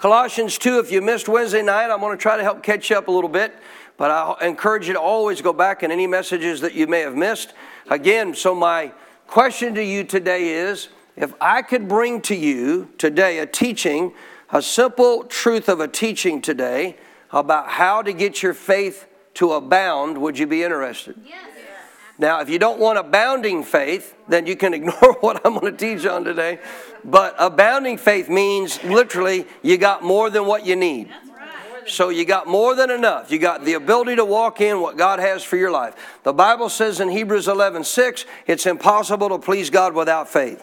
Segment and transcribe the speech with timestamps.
[0.00, 2.96] Colossians 2, if you missed Wednesday night, I'm going to try to help catch you
[2.96, 3.54] up a little bit.
[3.98, 7.14] But I encourage you to always go back in any messages that you may have
[7.14, 7.52] missed.
[7.90, 8.94] Again, so my
[9.26, 14.14] question to you today is if I could bring to you today a teaching,
[14.50, 16.96] a simple truth of a teaching today
[17.30, 21.14] about how to get your faith to abound, would you be interested?
[21.26, 21.49] Yes.
[22.20, 25.78] Now, if you don't want abounding faith, then you can ignore what I'm going to
[25.78, 26.58] teach on today.
[27.02, 31.08] But abounding faith means literally you got more than what you need.
[31.86, 33.32] So you got more than enough.
[33.32, 35.96] You got the ability to walk in what God has for your life.
[36.22, 40.62] The Bible says in Hebrews 11 6, it's impossible to please God without faith.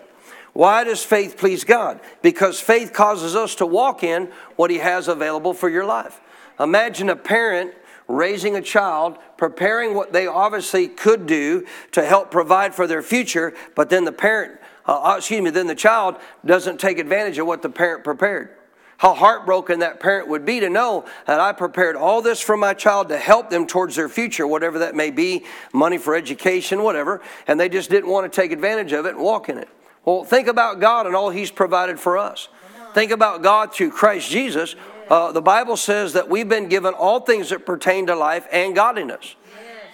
[0.53, 1.99] Why does faith please God?
[2.21, 6.21] Because faith causes us to walk in what He has available for your life.
[6.59, 7.73] Imagine a parent
[8.07, 13.53] raising a child, preparing what they obviously could do to help provide for their future,
[13.75, 17.47] but then the parent, uh, uh, excuse me, then the child doesn't take advantage of
[17.47, 18.49] what the parent prepared.
[18.97, 22.73] How heartbroken that parent would be to know that I prepared all this for my
[22.73, 27.21] child to help them towards their future, whatever that may be, money for education, whatever,
[27.45, 29.69] and they just didn't want to take advantage of it and walk in it.
[30.03, 32.47] Well, think about God and all He's provided for us.
[32.93, 34.75] Think about God through Christ Jesus
[35.09, 38.75] uh, the Bible says that we've been given all things that pertain to life and
[38.75, 39.35] godliness.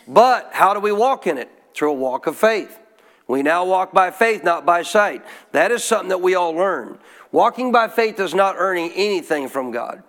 [0.07, 1.50] But how do we walk in it?
[1.74, 2.79] Through a walk of faith.
[3.28, 5.24] We now walk by faith, not by sight.
[5.53, 7.00] That is something that we all learn.
[7.31, 10.03] Walking by faith is not earning anything from God.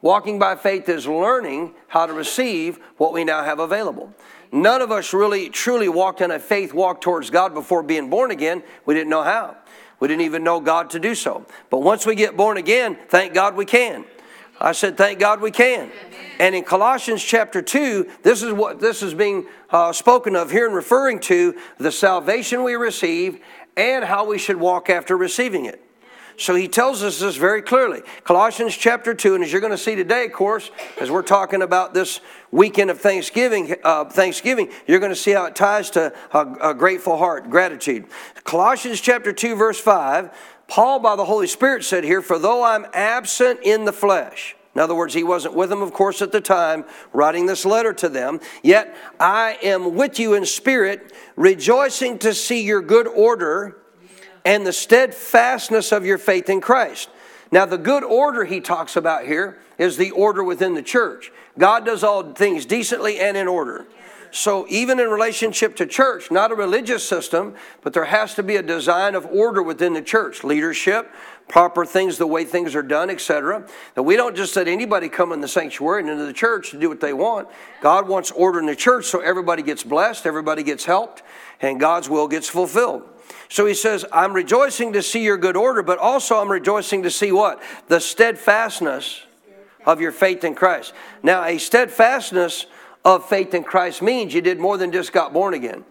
[0.00, 4.14] Walking by faith is learning how to receive what we now have available.
[4.52, 8.30] None of us really truly walked in a faith walk towards God before being born
[8.30, 8.62] again.
[8.86, 9.56] We didn't know how.
[9.98, 11.46] We didn't even know God to do so.
[11.70, 14.04] But once we get born again, thank God we can.
[14.60, 15.90] I said, thank God we can.
[16.38, 20.66] And in Colossians chapter 2, this is what this is being uh, spoken of here
[20.66, 23.40] and referring to the salvation we receive
[23.76, 25.82] and how we should walk after receiving it.
[26.36, 28.02] So he tells us this very clearly.
[28.22, 30.70] Colossians chapter 2, and as you're going to see today, of course,
[31.00, 32.20] as we're talking about this
[32.52, 36.74] weekend of Thanksgiving, uh, Thanksgiving, you're going to see how it ties to a, a
[36.74, 38.06] grateful heart, gratitude.
[38.44, 40.30] Colossians chapter 2, verse 5
[40.68, 44.82] Paul, by the Holy Spirit, said here, For though I'm absent in the flesh, in
[44.82, 48.08] other words, he wasn't with them, of course, at the time, writing this letter to
[48.08, 48.38] them.
[48.62, 53.78] Yet I am with you in spirit, rejoicing to see your good order
[54.44, 57.08] and the steadfastness of your faith in Christ.
[57.50, 61.32] Now, the good order he talks about here is the order within the church.
[61.58, 63.86] God does all things decently and in order.
[64.30, 68.56] So, even in relationship to church, not a religious system, but there has to be
[68.56, 71.10] a design of order within the church leadership,
[71.48, 73.66] proper things, the way things are done, etc.
[73.94, 76.78] That we don't just let anybody come in the sanctuary and into the church to
[76.78, 77.48] do what they want.
[77.80, 81.22] God wants order in the church so everybody gets blessed, everybody gets helped,
[81.60, 83.08] and God's will gets fulfilled.
[83.48, 87.10] So he says, I'm rejoicing to see your good order, but also I'm rejoicing to
[87.10, 87.62] see what?
[87.88, 89.22] The steadfastness
[89.86, 90.92] of your faith in Christ.
[91.22, 92.66] Now, a steadfastness
[93.04, 95.84] of faith in Christ means you did more than just got born again.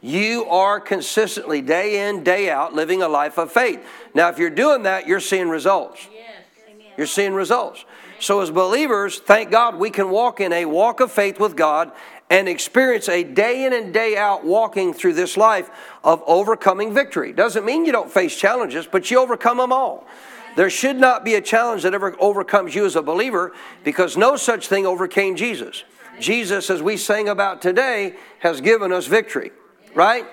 [0.00, 3.84] You are consistently, day in, day out, living a life of faith.
[4.14, 6.08] Now, if you're doing that, you're seeing results.
[6.96, 7.84] You're seeing results.
[8.18, 11.92] So, as believers, thank God we can walk in a walk of faith with God
[12.30, 15.70] and experience a day in and day out walking through this life
[16.02, 17.32] of overcoming victory.
[17.32, 20.06] Doesn't mean you don't face challenges, but you overcome them all.
[20.56, 23.52] There should not be a challenge that ever overcomes you as a believer
[23.84, 25.84] because no such thing overcame Jesus.
[26.20, 29.50] Jesus, as we sang about today, has given us victory,
[29.94, 30.26] right?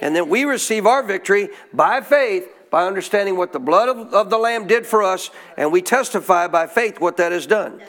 [0.00, 4.30] And then we receive our victory by faith, by understanding what the blood of, of
[4.30, 7.80] the Lamb did for us, and we testify by faith what that has done.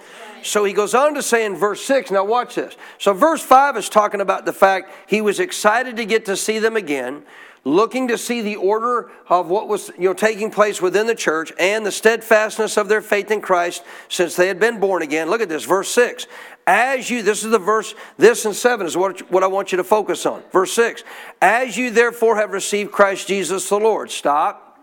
[0.44, 2.77] So he goes on to say in verse 6, now watch this.
[3.00, 6.59] So verse 5 is talking about the fact he was excited to get to see
[6.59, 7.24] them again
[7.65, 11.51] looking to see the order of what was you know, taking place within the church
[11.59, 15.29] and the steadfastness of their faith in Christ since they had been born again.
[15.29, 16.27] Look at this, verse 6.
[16.67, 19.77] As you, this is the verse, this and 7 is what, what I want you
[19.77, 20.44] to focus on.
[20.51, 21.03] Verse 6.
[21.41, 24.11] As you therefore have received Christ Jesus the Lord.
[24.11, 24.79] Stop.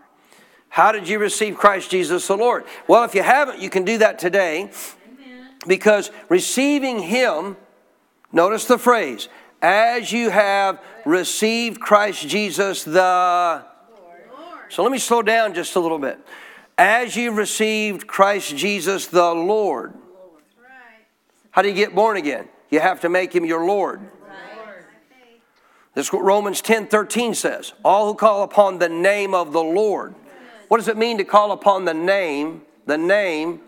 [0.67, 2.65] How did you receive Christ Jesus the Lord?
[2.87, 4.71] Well, if you haven't, you can do that today
[5.67, 7.55] because receiving Him,
[8.31, 9.29] notice the phrase,
[9.63, 13.63] as you have received Christ Jesus the
[14.69, 16.19] So let me slow down just a little bit.
[16.77, 19.93] As you received Christ Jesus the Lord.
[21.51, 22.49] How do you get born again?
[22.69, 24.01] You have to make him your Lord.
[25.93, 27.73] This is what Romans 10 13 says.
[27.85, 30.15] All who call upon the name of the Lord.
[30.67, 33.61] What does it mean to call upon the name, the name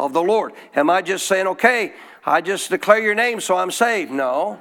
[0.00, 0.54] of the Lord?
[0.74, 1.92] Am I just saying, okay,
[2.24, 4.10] I just declare your name so I'm saved?
[4.10, 4.58] No.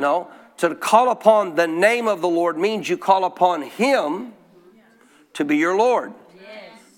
[0.00, 0.28] No.
[0.58, 4.32] To call upon the name of the Lord means you call upon Him
[5.34, 6.12] to be your Lord,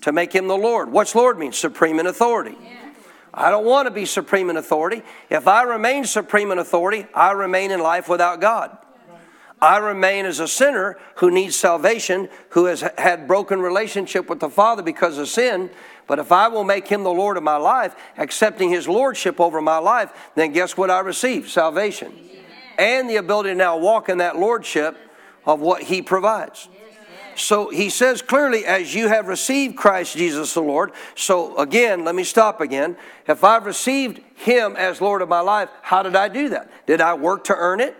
[0.01, 0.91] to make Him the Lord.
[0.91, 1.51] What's Lord mean?
[1.51, 2.57] Supreme in authority.
[3.33, 5.01] I don't want to be supreme in authority.
[5.29, 8.77] If I remain supreme in authority, I remain in life without God.
[9.59, 14.49] I remain as a sinner who needs salvation, who has had broken relationship with the
[14.49, 15.71] Father because of sin.
[16.05, 19.61] But if I will make him the Lord of my life, accepting his lordship over
[19.61, 21.49] my life, then guess what I receive?
[21.49, 22.13] Salvation.
[22.77, 24.97] And the ability to now walk in that lordship
[25.45, 26.69] of what he provides.
[27.35, 30.91] So he says clearly, as you have received Christ Jesus the Lord.
[31.15, 32.95] So again, let me stop again.
[33.27, 36.69] If I've received him as Lord of my life, how did I do that?
[36.85, 37.95] Did I work to earn it?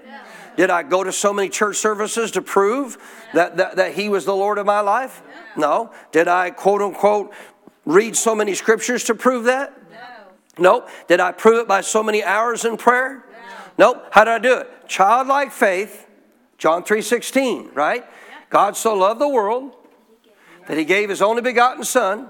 [0.56, 2.98] Did I go to so many church services to prove
[3.34, 5.24] that, that, that he was the Lord of my life?
[5.58, 5.92] No.
[6.12, 7.34] Did I, quote unquote,
[7.86, 9.74] read so many scriptures to prove that?
[10.60, 10.78] No.
[10.80, 10.90] Nope.
[11.08, 13.25] Did I prove it by so many hours in prayer?
[13.78, 13.94] No.
[13.94, 14.08] Nope.
[14.12, 14.88] How did I do it?
[14.88, 16.08] Childlike faith,
[16.58, 18.06] John 3.16, right?
[18.50, 19.75] God so loved the world
[20.68, 22.30] that he gave his only begotten son.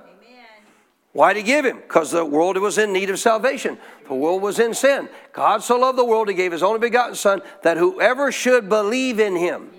[1.12, 1.78] Why did he give him?
[1.78, 3.78] Because the world was in need of salvation.
[4.08, 5.10] The world was in sin.
[5.32, 9.20] God so loved the world, he gave his only begotten son that whoever should believe
[9.20, 9.70] in him,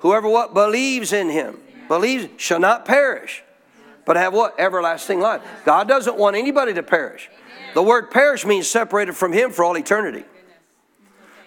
[0.00, 3.42] whoever what believes in him, believes shall not perish,
[4.04, 4.58] but have what?
[4.58, 5.42] Everlasting life.
[5.64, 7.30] God doesn't want anybody to perish.
[7.74, 10.24] The word perish means separated from Him for all eternity.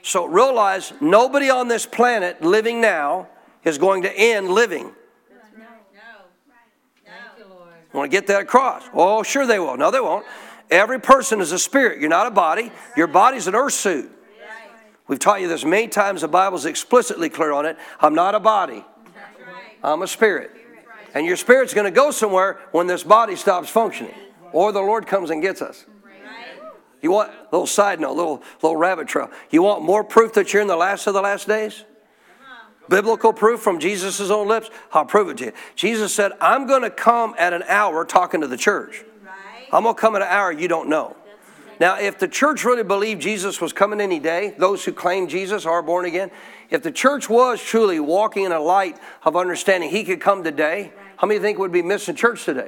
[0.07, 3.27] So realize nobody on this planet living now
[3.65, 4.93] is going to end living.
[7.93, 8.83] I want to get that across.
[8.93, 9.75] Oh, sure they will.
[9.75, 10.25] No, they won't.
[10.71, 11.99] Every person is a spirit.
[11.99, 12.71] You're not a body.
[12.95, 14.09] Your body's an earth suit.
[15.09, 16.21] We've taught you this many times.
[16.21, 17.77] The Bible's explicitly clear on it.
[17.99, 18.85] I'm not a body.
[19.83, 20.51] I'm a spirit.
[21.15, 24.15] And your spirit's going to go somewhere when this body stops functioning
[24.53, 25.85] or the Lord comes and gets us.
[27.07, 29.31] You want, a little side note, little, little rabbit trail.
[29.49, 31.85] You want more proof that you're in the last of the last days?
[32.89, 34.69] Biblical proof from Jesus' own lips?
[34.91, 35.51] I'll prove it to you.
[35.73, 39.05] Jesus said, I'm going to come at an hour talking to the church.
[39.71, 41.15] I'm going to come at an hour you don't know.
[41.79, 45.65] Now, if the church really believed Jesus was coming any day, those who claim Jesus
[45.65, 46.29] are born again,
[46.69, 50.91] if the church was truly walking in a light of understanding he could come today,
[51.15, 52.67] how many think would be missing church today?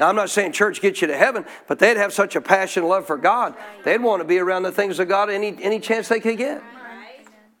[0.00, 2.84] Now, I'm not saying church gets you to heaven, but they'd have such a passion
[2.84, 3.54] and love for God,
[3.84, 6.62] they'd want to be around the things of God any, any chance they could get.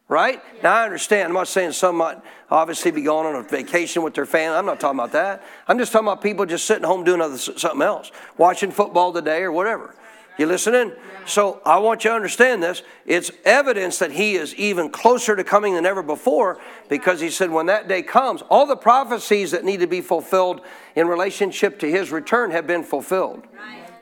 [0.08, 0.42] Right?
[0.60, 1.28] Now, I understand.
[1.28, 2.18] I'm not saying some might
[2.50, 4.56] obviously be going on a vacation with their family.
[4.56, 5.44] I'm not talking about that.
[5.68, 9.42] I'm just talking about people just sitting home doing other, something else, watching football today
[9.42, 9.94] or whatever.
[10.40, 10.92] You listening?
[11.26, 12.82] So I want you to understand this.
[13.04, 17.50] It's evidence that he is even closer to coming than ever before because he said,
[17.50, 20.62] when that day comes, all the prophecies that need to be fulfilled
[20.96, 23.46] in relationship to his return have been fulfilled.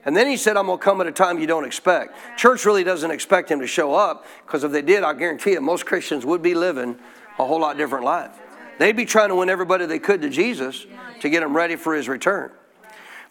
[0.05, 2.17] And then he said, I'm going to come at a time you don't expect.
[2.39, 5.61] Church really doesn't expect him to show up because if they did, I guarantee you,
[5.61, 7.01] most Christians would be living
[7.41, 8.31] a whole lot different life.
[8.79, 10.87] They'd be trying to win everybody they could to Jesus
[11.19, 12.53] to get them ready for his return.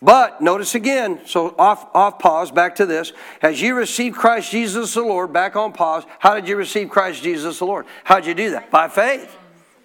[0.02, 3.14] But notice again, so off, off pause, back to this.
[3.42, 7.24] As you receive Christ Jesus the Lord, back on pause, how did you receive Christ
[7.24, 7.86] Jesus the Lord?
[8.04, 8.70] How did you do that?
[8.70, 9.36] By faith.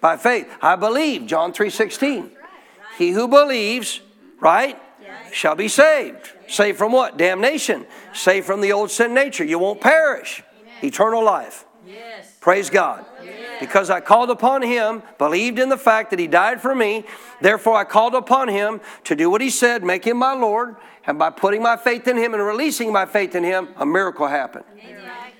[0.01, 0.47] By faith.
[0.61, 2.29] I believe, John 3.16.
[2.97, 4.01] He who believes,
[4.39, 4.79] right,
[5.31, 6.31] shall be saved.
[6.47, 7.17] Saved from what?
[7.17, 7.87] Damnation.
[8.13, 9.43] Saved from the old sin nature.
[9.43, 10.43] You won't perish.
[10.83, 11.65] Eternal life.
[12.43, 13.05] Praise God.
[13.61, 17.05] Because I called upon him, believed in the fact that he died for me,
[17.39, 20.75] therefore I called upon him to do what he said, make him my Lord,
[21.07, 24.27] and by putting my faith in him and releasing my faith in him, a miracle
[24.27, 24.65] happened.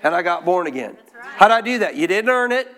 [0.02, 0.96] And I got born again.
[1.36, 1.98] How'd I do that?
[1.98, 2.74] You didn't earn it.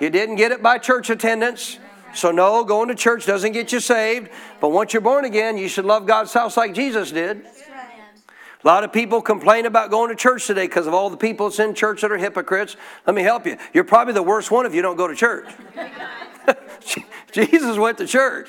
[0.00, 1.78] You didn't get it by church attendance.
[2.12, 4.30] So, no, going to church doesn't get you saved.
[4.60, 7.46] But once you're born again, you should love God's house like Jesus did.
[8.62, 11.48] A lot of people complain about going to church today because of all the people
[11.48, 12.76] that's in church that are hypocrites.
[13.06, 13.56] Let me help you.
[13.72, 15.48] You're probably the worst one if you don't go to church.
[17.32, 18.48] Jesus went to church.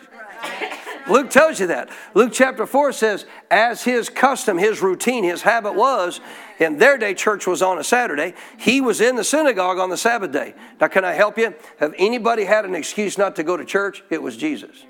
[1.10, 1.90] Luke tells you that.
[2.14, 6.20] Luke chapter 4 says, as his custom, his routine, his habit was,
[6.60, 8.34] in their day, church was on a Saturday.
[8.58, 10.54] He was in the synagogue on the Sabbath day.
[10.80, 11.56] Now, can I help you?
[11.80, 14.04] Have anybody had an excuse not to go to church?
[14.10, 14.86] It was Jesus.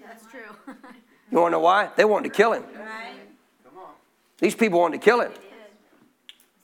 [0.00, 0.40] That's true.
[1.30, 1.90] you want to know why?
[1.96, 2.64] They wanted to kill him.
[4.44, 5.32] These people wanted to kill him.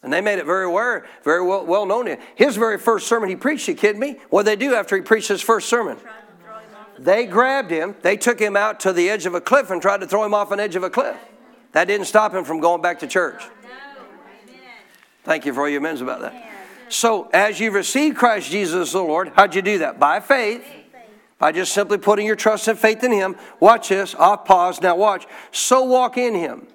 [0.02, 2.14] And they made it very aware, very well, well known.
[2.34, 4.18] His very first sermon he preached, you kidding me?
[4.28, 5.96] What did they do after he preached his first sermon?
[6.98, 10.02] They grabbed him, they took him out to the edge of a cliff and tried
[10.02, 11.16] to throw him off an edge of a cliff.
[11.72, 13.42] That didn't stop him from going back to church.
[15.24, 16.52] Thank you for all your amens about that.
[16.90, 19.98] So, as you receive Christ Jesus the Lord, how'd you do that?
[19.98, 20.66] By faith.
[21.38, 23.36] By just simply putting your trust and faith in Him.
[23.58, 24.14] Watch this.
[24.18, 24.82] I'll pause.
[24.82, 25.26] Now, watch.
[25.50, 26.66] So walk in Him.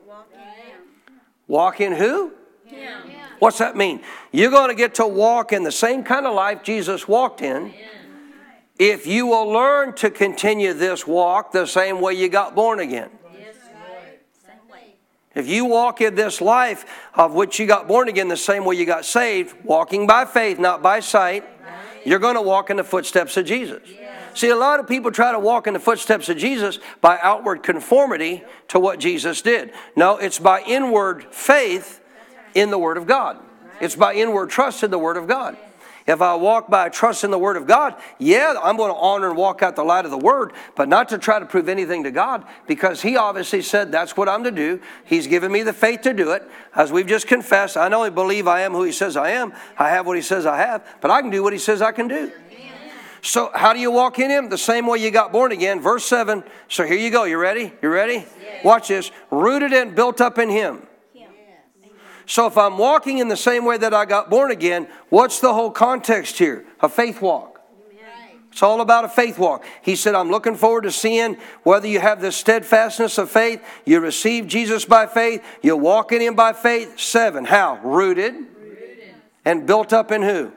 [1.48, 2.34] Walk in who?
[2.66, 3.12] Him.
[3.40, 4.02] What's that mean?
[4.32, 7.74] You're going to get to walk in the same kind of life Jesus walked in
[8.78, 13.10] if you will learn to continue this walk the same way you got born again.
[15.34, 18.76] If you walk in this life of which you got born again the same way
[18.76, 21.44] you got saved, walking by faith, not by sight,
[22.06, 23.82] you're going to walk in the footsteps of Jesus.
[24.36, 27.64] See, a lot of people try to walk in the footsteps of Jesus by outward
[27.64, 29.72] conformity to what Jesus did.
[29.96, 32.02] No, it's by inward faith
[32.54, 33.40] in the Word of God.
[33.80, 35.58] It's by inward trust in the Word of God.
[36.06, 39.30] If I walk by trust in the Word of God, yeah, I'm going to honor
[39.30, 42.04] and walk out the light of the Word, but not to try to prove anything
[42.04, 44.82] to God because He obviously said that's what I'm to do.
[45.06, 46.44] He's given me the faith to do it.
[46.76, 49.54] As we've just confessed, I only believe I am who He says I am.
[49.80, 51.94] I have what He says I have, but I can do what He says I
[51.94, 52.32] can do.
[53.26, 54.50] So, how do you walk in Him?
[54.50, 55.82] The same way you got born again.
[55.82, 56.44] Verse 7.
[56.70, 57.24] So, here you go.
[57.24, 57.74] You ready?
[57.82, 58.24] You ready?
[58.64, 59.10] Watch this.
[59.32, 60.86] Rooted and built up in Him.
[62.28, 65.54] So if I'm walking in the same way that I got born again, what's the
[65.54, 66.66] whole context here?
[66.82, 67.62] A faith walk.
[68.52, 69.66] It's all about a faith walk.
[69.82, 74.00] He said, I'm looking forward to seeing whether you have the steadfastness of faith, you
[74.00, 77.00] receive Jesus by faith, you walk in Him by faith.
[77.00, 77.80] Seven, how?
[77.84, 79.16] Rooted, Rooted.
[79.44, 80.52] and built up in who?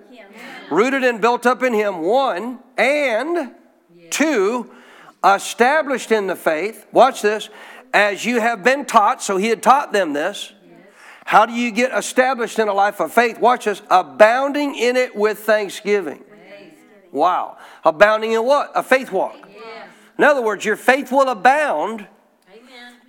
[0.71, 2.03] Rooted and built up in Him.
[2.03, 3.55] One, and
[4.11, 4.71] two,
[5.25, 6.87] established in the faith.
[6.93, 7.49] Watch this.
[7.93, 10.53] As you have been taught, so He had taught them this
[11.29, 13.39] how do you get established in a life of faith?
[13.39, 13.83] Watch this.
[13.91, 16.25] Abounding in it with thanksgiving.
[17.13, 17.59] Wow.
[17.85, 18.73] Abounding in what?
[18.75, 19.37] A faith walk.
[20.17, 22.07] In other words, your faith will abound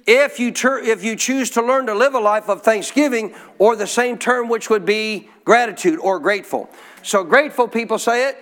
[0.05, 3.77] if you, ter- if you choose to learn to live a life of thanksgiving, or
[3.77, 6.69] the same term, which would be gratitude or grateful.
[7.03, 8.37] So, grateful people say it.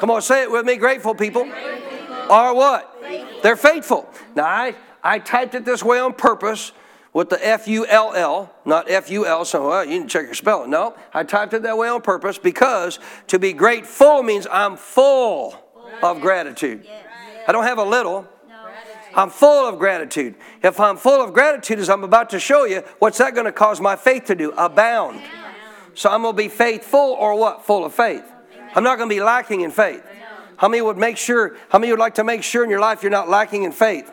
[0.00, 0.76] Come on, say it with me.
[0.76, 1.42] Grateful people
[2.30, 2.86] are what?
[3.42, 4.08] They're faithful.
[4.34, 6.72] Now, I, I typed it this way on purpose
[7.12, 10.26] with the F U L L, not F U L, so well, you didn't check
[10.26, 10.70] your spelling.
[10.70, 15.54] No, I typed it that way on purpose because to be grateful means I'm full
[16.02, 16.86] of gratitude.
[17.46, 18.26] I don't have a little.
[19.12, 20.36] I'm full of gratitude.
[20.62, 23.52] If I'm full of gratitude, as I'm about to show you, what's that going to
[23.52, 24.52] cause my faith to do?
[24.52, 25.20] Abound.
[25.94, 27.64] So I'm going to be faithful or what?
[27.64, 28.24] Full of faith.
[28.74, 30.04] I'm not going to be lacking in faith.
[30.56, 33.02] How many would make sure, how many would like to make sure in your life
[33.02, 34.10] you're not lacking in faith?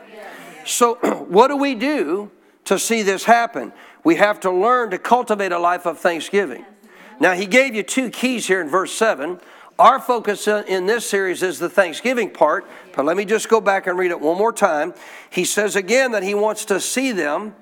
[0.66, 0.96] So,
[1.30, 2.32] what do we do
[2.68, 3.72] to see this happen.
[4.04, 6.66] We have to learn to cultivate a life of thanksgiving.
[7.20, 9.40] Now, he gave you two keys here in verse 7.
[9.80, 12.66] Our focus in this series is the Thanksgiving part,
[12.96, 14.94] but let me just go back and read it one more time.
[15.30, 17.56] He says again that he wants to see them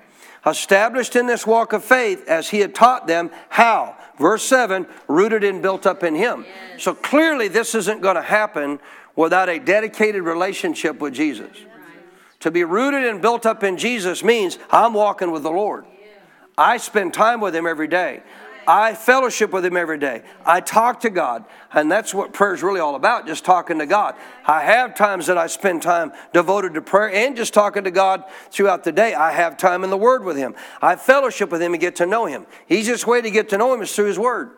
[0.46, 3.30] established in this walk of faith as he had taught them.
[3.48, 3.96] How?
[4.18, 6.44] Verse 7 rooted and built up in him.
[6.78, 8.80] So clearly, this isn't going to happen
[9.14, 11.56] without a dedicated relationship with Jesus.
[12.40, 15.84] To be rooted and built up in Jesus means I'm walking with the Lord.
[16.58, 18.22] I spend time with Him every day.
[18.66, 20.22] I fellowship with Him every day.
[20.44, 21.44] I talk to God.
[21.72, 24.14] And that's what prayer is really all about, just talking to God.
[24.46, 28.24] I have times that I spend time devoted to prayer and just talking to God
[28.50, 29.14] throughout the day.
[29.14, 30.54] I have time in the Word with Him.
[30.80, 32.46] I fellowship with Him and get to know Him.
[32.68, 34.50] Easiest way to get to know Him is through His Word.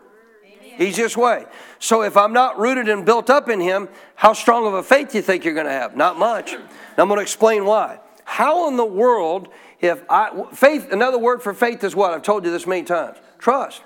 [0.78, 1.44] Easiest way.
[1.80, 5.10] So if I'm not rooted and built up in Him, how strong of a faith
[5.10, 5.96] do you think you're going to have?
[5.96, 6.52] Not much.
[6.52, 6.60] Now
[6.98, 7.98] I'm going to explain why.
[8.24, 9.48] How in the world,
[9.80, 12.12] if I, faith, another word for faith is what?
[12.12, 13.82] I've told you this many times trust.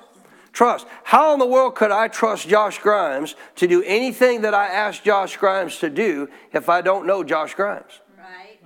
[0.53, 0.87] Trust.
[1.05, 5.03] How in the world could I trust Josh Grimes to do anything that I ask
[5.03, 8.01] Josh Grimes to do if I don't know Josh Grimes?
[8.19, 8.61] Right.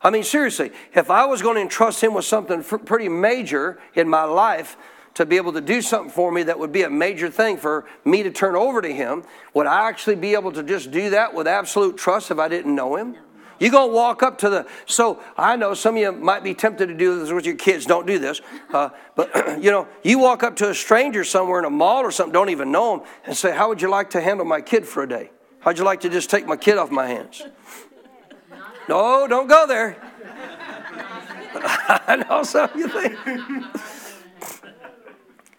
[0.00, 4.08] I mean, seriously, if I was going to entrust him with something pretty major in
[4.08, 4.76] my life,
[5.18, 7.86] to be able to do something for me that would be a major thing for
[8.04, 11.34] me to turn over to him, would I actually be able to just do that
[11.34, 13.14] with absolute trust if I didn't know him?
[13.14, 13.22] You're
[13.70, 14.66] going to walk up to the.
[14.86, 17.86] So I know some of you might be tempted to do this with your kids.
[17.86, 18.40] Don't do this.
[18.72, 19.30] Uh, but,
[19.62, 22.50] you know, you walk up to a stranger somewhere in a mall or something, don't
[22.50, 25.08] even know them, and say, How would you like to handle my kid for a
[25.08, 25.30] day?
[25.60, 27.42] How'd you like to just take my kid off my hands?
[28.88, 29.98] No, don't go there.
[31.54, 33.18] I know some of you think.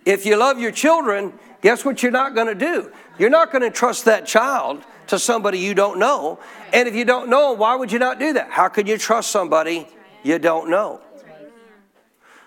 [0.04, 2.92] If you love your children, guess what you're not going to do?
[3.20, 6.40] You're not going to trust that child to somebody you don't know.
[6.74, 8.50] And if you don't know, why would you not do that?
[8.52, 9.88] How could you trust somebody
[10.24, 11.02] you don't know?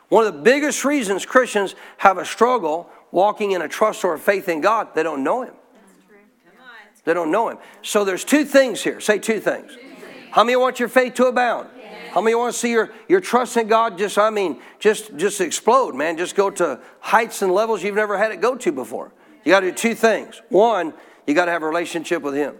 [0.08, 4.18] One of the biggest reasons Christians have a struggle walking in a trust or a
[4.18, 5.54] faith in God, they don't know Him.
[7.04, 7.58] They don't know Him.
[7.82, 9.00] So there's two things here.
[9.00, 9.76] Say two things.
[10.30, 11.68] How many want your faith to abound?
[12.10, 15.40] How many want to see your, your trust in God just, I mean, just, just
[15.40, 16.18] explode, man?
[16.18, 19.12] Just go to heights and levels you've never had it go to before.
[19.44, 20.42] You got to do two things.
[20.50, 20.92] One,
[21.26, 22.56] you got to have a relationship with Him.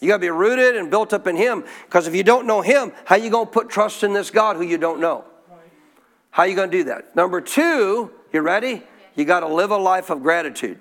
[0.00, 1.64] You got to be rooted and built up in Him.
[1.84, 4.56] Because if you don't know Him, how you going to put trust in this God
[4.56, 5.24] who you don't know?
[6.30, 7.14] How you going to do that?
[7.16, 8.82] Number two, you ready?
[9.14, 10.80] You got to live a life of gratitude.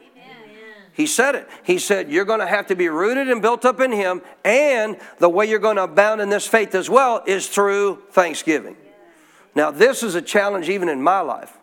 [0.93, 1.47] He said it.
[1.63, 4.97] He said, You're going to have to be rooted and built up in Him, and
[5.19, 8.75] the way you're going to abound in this faith as well is through thanksgiving.
[9.55, 11.58] Now, this is a challenge even in my life.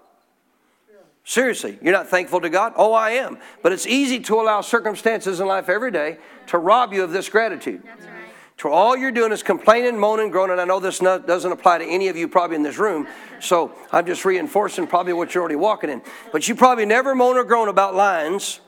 [1.28, 2.72] Seriously, you're not thankful to God?
[2.76, 3.38] Oh, I am.
[3.60, 7.28] But it's easy to allow circumstances in life every day to rob you of this
[7.28, 7.82] gratitude.
[7.84, 8.12] That's right.
[8.58, 10.60] To all you're doing is complaining, moaning, groaning.
[10.60, 13.08] I know this not, doesn't apply to any of you probably in this room,
[13.40, 16.00] so I'm just reinforcing probably what you're already walking in.
[16.30, 18.60] But you probably never moan or groan about lines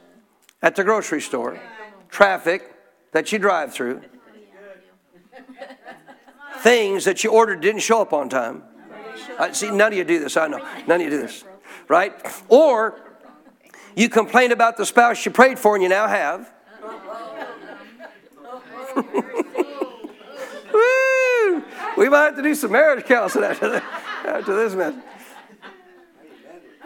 [0.61, 1.61] at the grocery store,
[2.09, 2.75] traffic
[3.13, 4.03] that you drive through,
[6.59, 8.65] things that you ordered didn't show up on time.
[9.39, 10.59] I, see, none of you do this, I know.
[10.89, 11.45] None of you do this,
[11.89, 12.13] right?
[12.49, 13.01] Or
[13.97, 16.53] you complain about the spouse you prayed for and you now have.
[20.73, 21.65] Woo!
[21.97, 23.83] We might have to do some marriage counseling after,
[24.25, 25.03] after this message.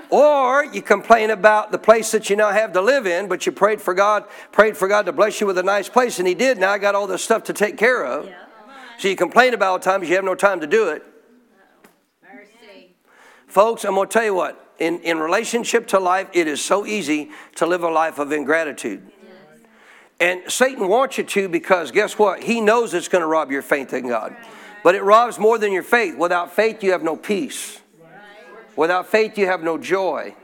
[0.08, 3.52] Or you complain about the place that you now have to live in, but you
[3.52, 6.34] prayed for God, prayed for God to bless you with a nice place, and He
[6.34, 6.58] did.
[6.58, 8.26] Now I got all this stuff to take care of.
[8.26, 8.34] Yeah.
[8.98, 11.02] So you complain about all the time you have no time to do it.
[12.22, 12.94] Mercy.
[13.46, 14.61] Folks, I'm going to tell you what.
[14.82, 19.00] In, in relationship to life, it is so easy to live a life of ingratitude.
[20.18, 22.42] And Satan wants you to because guess what?
[22.42, 24.34] He knows it's going to rob your faith in God.
[24.82, 26.16] But it robs more than your faith.
[26.16, 27.80] Without faith, you have no peace.
[28.74, 30.34] Without faith, you have no joy.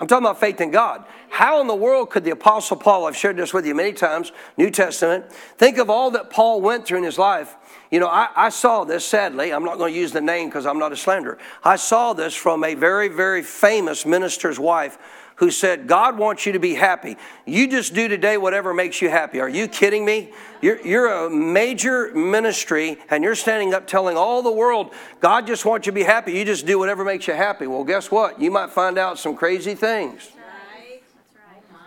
[0.00, 1.04] I'm talking about faith in God.
[1.28, 4.32] How in the world could the Apostle Paul, I've shared this with you many times,
[4.56, 7.54] New Testament, think of all that Paul went through in his life.
[7.90, 9.52] You know, I, I saw this sadly.
[9.52, 11.38] I'm not going to use the name because I'm not a slanderer.
[11.64, 14.98] I saw this from a very, very famous minister's wife
[15.36, 17.16] who said, God wants you to be happy.
[17.46, 19.40] You just do today whatever makes you happy.
[19.40, 20.32] Are you kidding me?
[20.60, 25.64] You're, you're a major ministry and you're standing up telling all the world, God just
[25.64, 26.32] wants you to be happy.
[26.32, 27.66] You just do whatever makes you happy.
[27.66, 28.40] Well, guess what?
[28.40, 30.30] You might find out some crazy things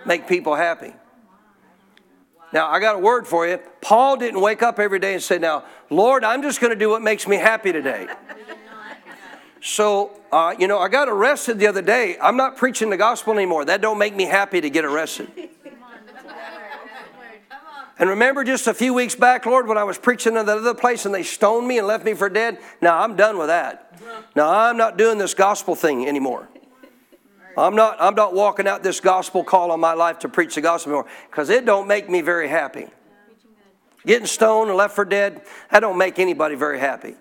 [0.05, 0.93] make people happy.
[2.53, 3.57] Now, I got a word for you.
[3.81, 6.89] Paul didn't wake up every day and say, Now, Lord, I'm just going to do
[6.89, 8.07] what makes me happy today.
[9.59, 12.17] So, uh, you know, I got arrested the other day.
[12.21, 13.65] I'm not preaching the gospel anymore.
[13.65, 15.31] That don't make me happy to get arrested.
[17.97, 20.73] And remember just a few weeks back, Lord, when I was preaching in that other
[20.73, 22.57] place and they stoned me and left me for dead?
[22.81, 23.95] Now I'm done with that.
[24.35, 26.49] Now I'm not doing this gospel thing anymore.
[27.57, 30.61] I'm not, I'm not walking out this gospel call on my life to preach the
[30.61, 32.87] gospel anymore because it don't make me very happy.
[34.05, 37.15] Getting stoned and left for dead, that don't make anybody very happy.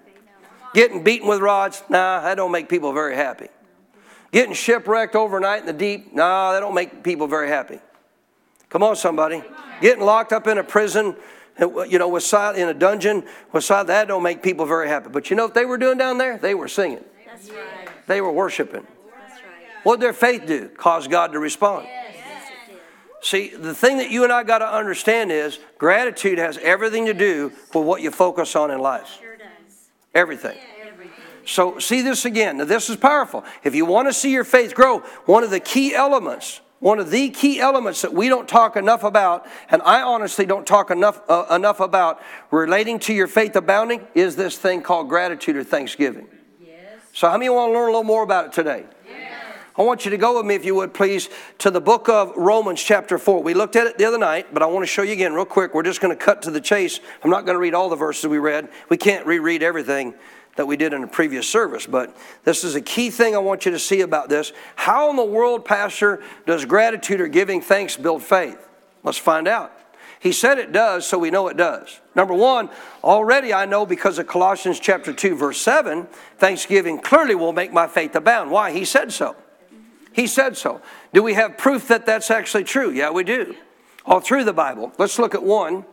[0.74, 3.48] Getting beaten with rods, nah, that don't make people very happy.
[4.32, 7.78] Getting shipwrecked overnight in the deep, nah, that don't make people very happy.
[8.70, 9.42] Come on, somebody.
[9.82, 11.14] Getting locked up in a prison,
[11.60, 15.10] uh, you know, with in a dungeon, with that don't make people very happy.
[15.10, 16.38] But you know what they were doing down there?
[16.38, 17.04] They were singing.
[17.26, 17.88] Right.
[18.06, 18.86] They were worshiping.
[19.84, 19.90] That's right.
[19.90, 20.68] What did their faith do?
[20.68, 21.86] Cause God to respond.
[21.88, 22.12] Yes.
[23.22, 27.14] See, the thing that you and I got to understand is gratitude has everything to
[27.14, 29.20] do with what you focus on in life.
[30.12, 30.58] Everything.
[31.44, 32.58] So, see this again.
[32.58, 33.44] Now, this is powerful.
[33.64, 37.10] If you want to see your faith grow, one of the key elements, one of
[37.10, 41.20] the key elements that we don't talk enough about, and I honestly don't talk enough,
[41.28, 46.28] uh, enough about relating to your faith abounding, is this thing called gratitude or thanksgiving.
[46.60, 47.00] Yes.
[47.12, 48.84] So, how many want to learn a little more about it today?
[49.76, 52.32] I want you to go with me, if you would, please, to the book of
[52.36, 53.42] Romans, chapter 4.
[53.42, 55.46] We looked at it the other night, but I want to show you again, real
[55.46, 55.72] quick.
[55.72, 57.00] We're just going to cut to the chase.
[57.24, 58.68] I'm not going to read all the verses we read.
[58.90, 60.12] We can't reread everything
[60.56, 63.64] that we did in a previous service, but this is a key thing I want
[63.64, 64.52] you to see about this.
[64.76, 68.58] How in the world, Pastor, does gratitude or giving thanks build faith?
[69.02, 69.72] Let's find out.
[70.20, 71.98] He said it does, so we know it does.
[72.14, 72.68] Number one,
[73.02, 76.06] already I know because of Colossians chapter 2, verse 7,
[76.36, 78.50] thanksgiving clearly will make my faith abound.
[78.50, 78.70] Why?
[78.70, 79.34] He said so.
[80.12, 80.80] He said so.
[81.12, 82.90] Do we have proof that that's actually true?
[82.90, 83.54] Yeah, we do.
[84.04, 84.92] All through the Bible.
[84.98, 85.84] Let's look at one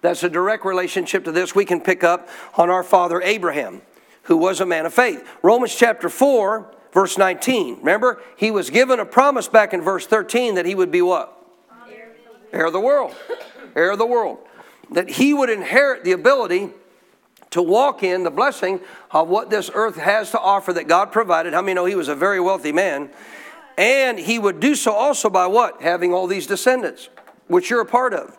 [0.00, 3.82] that's a direct relationship to this we can pick up on our father Abraham,
[4.24, 5.26] who was a man of faith.
[5.42, 7.78] Romans chapter 4, verse 19.
[7.78, 11.32] Remember, he was given a promise back in verse 13 that he would be what?
[12.52, 13.14] Heir of the world.
[13.74, 14.38] Heir of the world.
[14.92, 16.70] That he would inherit the ability
[17.56, 21.52] to walk in the blessing of what this earth has to offer that God provided.
[21.52, 23.10] How many know he was a very wealthy man?
[23.76, 25.82] And he would do so also by what?
[25.82, 27.08] Having all these descendants,
[27.46, 28.38] which you're a part of.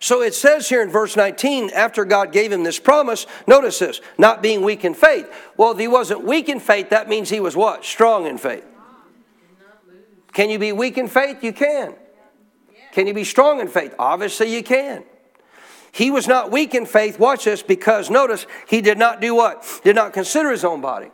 [0.00, 4.00] So it says here in verse 19, after God gave him this promise, notice this,
[4.18, 5.32] not being weak in faith.
[5.56, 7.84] Well, if he wasn't weak in faith, that means he was what?
[7.84, 8.66] Strong in faith.
[10.32, 11.42] Can you be weak in faith?
[11.42, 11.94] You can.
[12.92, 13.94] Can you be strong in faith?
[13.98, 15.04] Obviously, you can.
[15.94, 19.64] He was not weak in faith, watch this, because notice, he did not do what?
[19.84, 21.12] Did not consider his own body.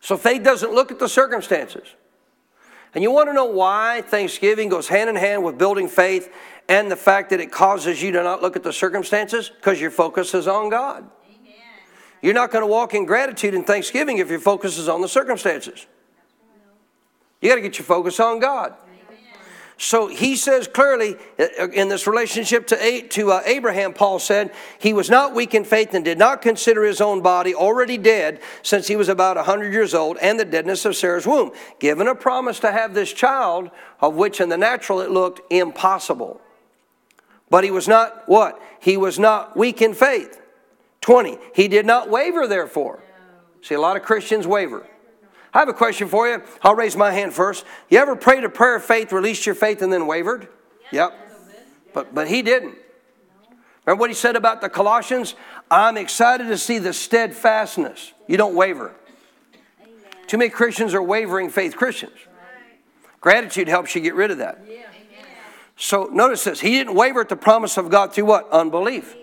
[0.00, 1.86] So faith doesn't look at the circumstances.
[2.92, 6.28] And you want to know why Thanksgiving goes hand in hand with building faith
[6.68, 9.48] and the fact that it causes you to not look at the circumstances?
[9.48, 11.08] Because your focus is on God.
[11.28, 11.54] Amen.
[12.22, 15.08] You're not going to walk in gratitude and Thanksgiving if your focus is on the
[15.08, 15.86] circumstances.
[17.40, 18.74] You got to get your focus on God.
[19.78, 25.10] So he says clearly uh, in this relationship to, uh, Abraham, Paul said, he was
[25.10, 28.96] not weak in faith and did not consider his own body already dead since he
[28.96, 32.72] was about 100 years old and the deadness of Sarah's womb, given a promise to
[32.72, 36.40] have this child, of which in the natural it looked impossible.
[37.50, 38.60] But he was not what?
[38.80, 40.40] He was not weak in faith.
[41.02, 41.38] 20.
[41.54, 43.02] He did not waver, therefore.
[43.60, 44.86] See, a lot of Christians waver.
[45.56, 46.42] I have a question for you.
[46.60, 47.64] I'll raise my hand first.
[47.88, 50.48] You ever prayed a prayer of faith, released your faith, and then wavered?
[50.92, 51.18] Yep.
[51.94, 52.74] But, but he didn't.
[53.86, 55.34] Remember what he said about the Colossians?
[55.70, 58.12] I'm excited to see the steadfastness.
[58.26, 58.94] You don't waver.
[60.26, 62.18] Too many Christians are wavering faith Christians.
[63.22, 64.62] Gratitude helps you get rid of that.
[65.76, 66.60] So notice this.
[66.60, 68.46] He didn't waver at the promise of God through what?
[68.50, 69.16] Unbelief.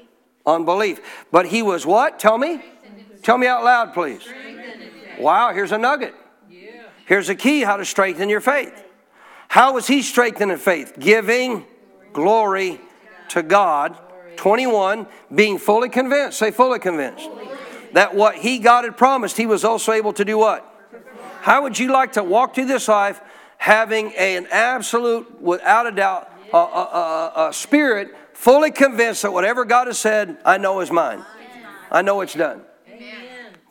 [0.48, 1.00] Unbelief.
[1.32, 2.18] But he was what?
[2.18, 2.60] Tell me.
[3.22, 4.28] Tell me out loud, please.
[5.20, 6.16] Wow, here's a nugget.
[7.06, 8.84] Here's a key how to strengthen your faith.
[9.48, 10.94] How was he strengthening faith?
[11.00, 11.66] Giving
[12.14, 12.80] glory
[13.30, 13.98] to God.
[14.38, 17.30] 21, being fully convinced, say fully convinced,
[17.94, 20.68] that what he God had promised, he was also able to do what?
[21.42, 23.22] How would you like to walk through this life
[23.58, 29.66] having an absolute, without a doubt, a, a, a, a spirit fully convinced that whatever
[29.66, 31.24] God has said, I know is mine.
[31.92, 32.62] I know it's done.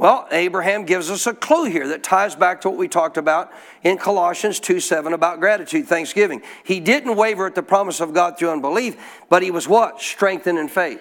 [0.03, 3.53] Well, Abraham gives us a clue here that ties back to what we talked about
[3.85, 6.43] in Colossians 2 7 about gratitude, thanksgiving.
[6.65, 8.97] He didn't waver at the promise of God through unbelief,
[9.29, 10.01] but he was what?
[10.01, 11.01] Strengthened in faith.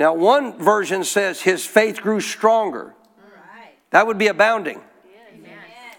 [0.00, 2.94] Now, one version says his faith grew stronger.
[3.90, 4.80] That would be abounding.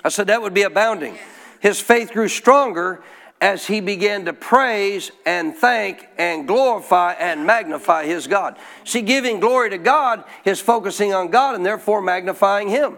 [0.03, 1.19] I said that would be abounding.
[1.60, 3.03] His faith grew stronger
[3.39, 8.58] as he began to praise and thank and glorify and magnify his God.
[8.84, 12.97] See, giving glory to God is focusing on God and therefore magnifying him.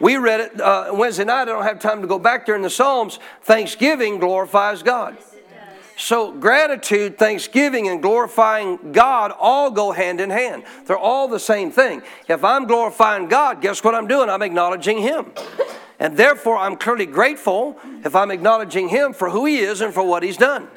[0.00, 1.42] We read it uh, Wednesday night.
[1.42, 3.18] I don't have time to go back there in the Psalms.
[3.42, 5.16] Thanksgiving glorifies God.
[5.98, 10.64] So, gratitude, thanksgiving, and glorifying God all go hand in hand.
[10.84, 12.02] They're all the same thing.
[12.28, 14.28] If I'm glorifying God, guess what I'm doing?
[14.28, 15.32] I'm acknowledging Him.
[15.98, 20.02] And therefore, I'm clearly grateful if I'm acknowledging him for who he is and for
[20.02, 20.68] what he's done.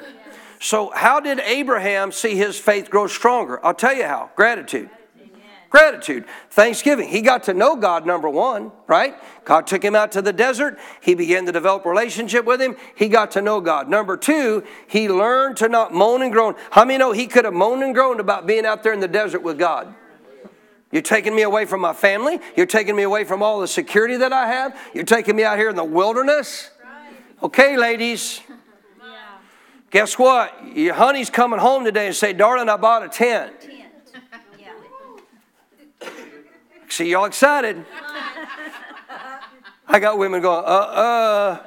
[0.60, 3.64] So, how did Abraham see his faith grow stronger?
[3.64, 4.90] I'll tell you how gratitude.
[5.70, 7.08] Gratitude, thanksgiving.
[7.08, 9.14] He got to know God, number one, right?
[9.44, 10.76] God took him out to the desert.
[11.00, 12.74] He began to develop relationship with him.
[12.96, 13.88] He got to know God.
[13.88, 16.56] Number two, he learned to not moan and groan.
[16.72, 19.06] How many know he could have moaned and groaned about being out there in the
[19.06, 19.94] desert with God?
[20.92, 22.40] You're taking me away from my family.
[22.56, 24.76] You're taking me away from all the security that I have.
[24.92, 26.70] You're taking me out here in the wilderness.
[27.42, 28.40] Okay, ladies.
[29.90, 30.76] Guess what?
[30.76, 33.52] Your honey's coming home today and say, darling, I bought a tent.
[36.88, 37.84] See, y'all excited.
[39.86, 41.62] I got women going, uh uh.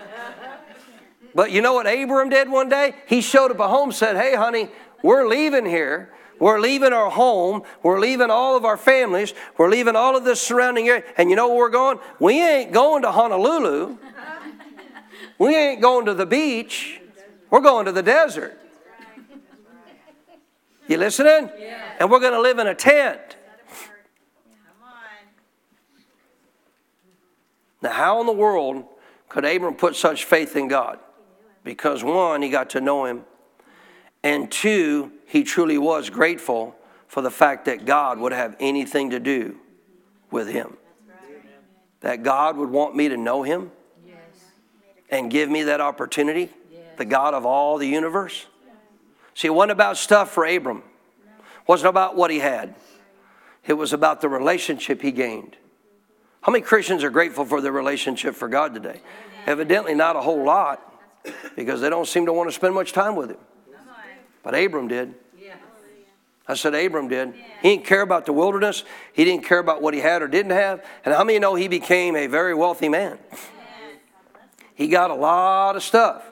[1.35, 2.95] But you know what Abram did one day?
[3.07, 4.69] He showed up at home and said, hey, honey,
[5.01, 6.12] we're leaving here.
[6.43, 7.63] We're leaving our home.
[7.83, 9.33] We're leaving all of our families.
[9.57, 11.05] We're leaving all of this surrounding area.
[11.15, 11.99] And you know where we're going?
[12.19, 13.97] We ain't going to Honolulu.
[15.39, 16.99] We ain't going to the beach.
[17.49, 18.59] We're going to the desert.
[20.89, 21.49] You listening?
[22.01, 23.21] And we're going to live in a tent.
[27.81, 28.83] Now, how in the world
[29.29, 30.99] could Abram put such faith in God?
[31.63, 33.23] Because one, he got to know him.
[34.23, 36.75] And two, he truly was grateful
[37.07, 39.57] for the fact that God would have anything to do
[40.29, 40.77] with him.
[42.01, 43.71] That God would want me to know him
[45.09, 46.51] and give me that opportunity,
[46.97, 48.45] the God of all the universe.
[49.33, 50.83] See, it wasn't about stuff for Abram.
[51.25, 52.75] It wasn't about what he had.
[53.65, 55.57] It was about the relationship he gained.
[56.41, 59.01] How many Christians are grateful for their relationship for God today?
[59.47, 60.93] Evidently, not a whole lot
[61.55, 63.39] because they don't seem to want to spend much time with him.
[64.43, 65.15] But Abram did.
[66.47, 67.33] I said Abram did.
[67.61, 68.83] He didn't care about the wilderness.
[69.13, 70.85] He didn't care about what he had or didn't have.
[71.05, 73.17] And how many know he became a very wealthy man?
[74.75, 76.29] He got a lot of stuff.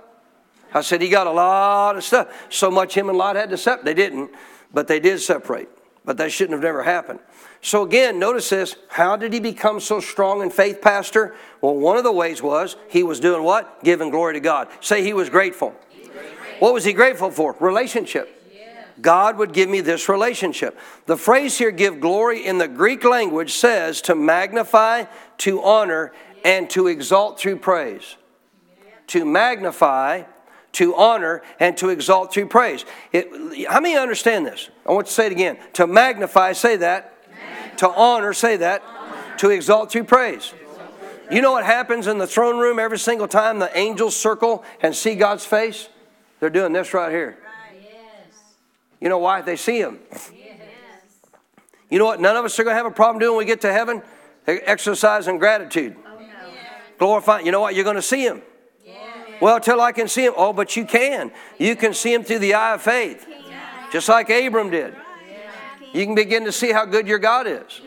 [0.74, 2.28] I said, He got a lot of stuff.
[2.50, 3.86] So much him and Lot had to separate.
[3.86, 4.32] They didn't,
[4.74, 5.70] but they did separate.
[6.04, 7.20] But that shouldn't have never happened.
[7.62, 8.76] So again, notice this.
[8.90, 11.36] How did he become so strong in faith, Pastor?
[11.62, 13.84] Well, one of the ways was he was doing what?
[13.84, 14.68] Giving glory to God.
[14.80, 15.76] Say he was grateful.
[16.60, 17.56] What was he grateful for?
[17.60, 18.41] Relationship.
[19.02, 20.78] God would give me this relationship.
[21.06, 25.06] The phrase here, give glory, in the Greek language says to magnify,
[25.40, 28.16] to honor, and to exalt through praise.
[29.08, 30.24] To magnify,
[30.74, 32.86] to honor, and to exalt through praise.
[33.12, 34.70] It, how many understand this?
[34.88, 35.58] I want to say it again.
[35.74, 37.14] To magnify, say that.
[37.78, 38.84] To honor, say that.
[39.40, 40.54] To exalt through praise.
[41.32, 44.94] You know what happens in the throne room every single time the angels circle and
[44.94, 45.88] see God's face?
[46.40, 47.38] They're doing this right here.
[49.02, 49.42] You know why?
[49.42, 50.00] They see Him.
[51.90, 52.22] You know what?
[52.22, 54.02] None of us are going to have a problem doing when we get to heaven?
[54.48, 55.98] Exercising gratitude.
[56.06, 56.20] Oh,
[56.98, 57.46] Glorifying.
[57.46, 57.76] You know what?
[57.76, 58.42] You're going to see Him.
[59.42, 60.34] Well, till I can see Him.
[60.38, 61.32] Oh, but you can.
[61.58, 63.28] You can see Him through the eye of faith,
[63.92, 64.96] just like Abram did.
[65.94, 67.82] You can begin to see how good your God is.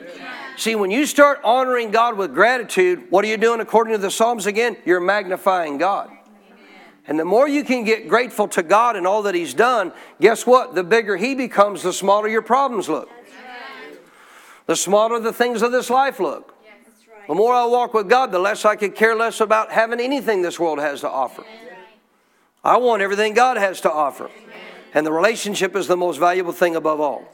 [0.57, 4.11] See, when you start honoring God with gratitude, what are you doing according to the
[4.11, 4.77] Psalms again?
[4.85, 6.11] You're magnifying God.
[7.07, 10.47] And the more you can get grateful to God and all that He's done, guess
[10.47, 10.75] what?
[10.75, 13.11] The bigger He becomes, the smaller your problems look.
[14.67, 16.55] The smaller the things of this life look.
[17.29, 20.43] The more I walk with God, the less I could care less about having anything
[20.43, 21.45] this world has to offer.
[22.63, 24.31] I want everything God has to offer.
[24.95, 27.27] And the relationship is the most valuable thing above all.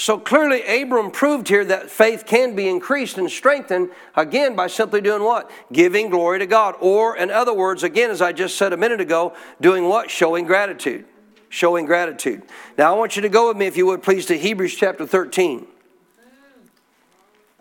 [0.00, 5.02] So clearly, Abram proved here that faith can be increased and strengthened again by simply
[5.02, 5.50] doing what?
[5.74, 6.74] Giving glory to God.
[6.80, 10.10] Or, in other words, again, as I just said a minute ago, doing what?
[10.10, 11.04] Showing gratitude.
[11.50, 12.40] Showing gratitude.
[12.78, 15.06] Now, I want you to go with me, if you would please, to Hebrews chapter
[15.06, 15.66] 13.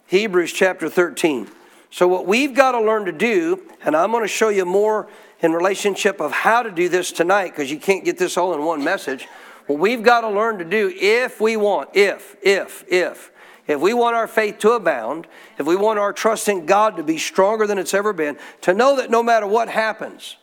[0.08, 1.49] Hebrews chapter 13.
[1.91, 5.10] So, what we've got to learn to do, and I'm going to show you more
[5.41, 8.63] in relationship of how to do this tonight because you can't get this all in
[8.63, 9.28] one message.
[9.69, 13.32] What we've got to learn to do if we want, if, if, if,
[13.67, 15.27] if we want our faith to abound,
[15.60, 18.73] if we want our trust in God to be stronger than it's ever been, to
[18.73, 20.38] know that no matter what happens,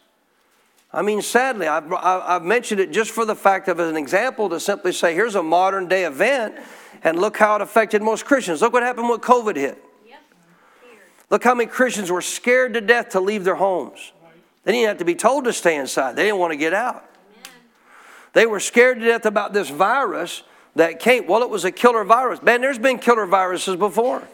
[0.92, 4.60] I mean, sadly, I've, I've mentioned it just for the fact of an example to
[4.60, 6.54] simply say, here's a modern day event,
[7.02, 8.62] and look how it affected most Christians.
[8.62, 9.82] Look what happened when COVID hit.
[11.30, 14.12] Look how many Christians were scared to death to leave their homes.
[14.62, 17.10] They didn't have to be told to stay inside, they didn't want to get out.
[18.36, 20.42] They were scared to death about this virus
[20.74, 21.26] that came.
[21.26, 22.42] Well, it was a killer virus.
[22.42, 24.28] Man, there's been killer viruses before.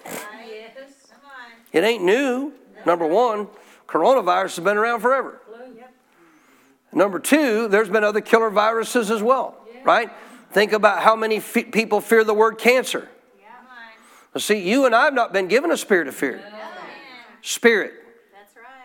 [1.73, 2.53] It ain't new.
[2.85, 3.47] Number one,
[3.87, 5.41] coronavirus has been around forever.
[6.93, 10.11] Number two, there's been other killer viruses as well, right?
[10.51, 13.09] Think about how many f- people fear the word cancer.
[14.37, 16.43] See, you and I have not been given a spirit of fear.
[17.41, 17.93] Spirit.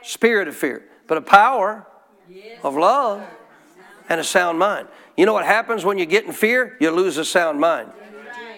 [0.04, 0.84] Spirit of fear.
[1.08, 1.88] But a power
[2.64, 3.28] of love
[4.10, 4.88] and a sound mind.
[5.18, 6.78] You know what happens when you get in fear?
[6.80, 7.92] You lose a sound mind.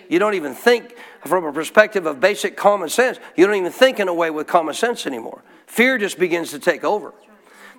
[0.10, 0.95] You don't even think
[1.26, 3.17] from a perspective of basic common sense.
[3.38, 5.41] You don't even think in a way with common sense anymore.
[5.67, 7.13] Fear just begins to take over.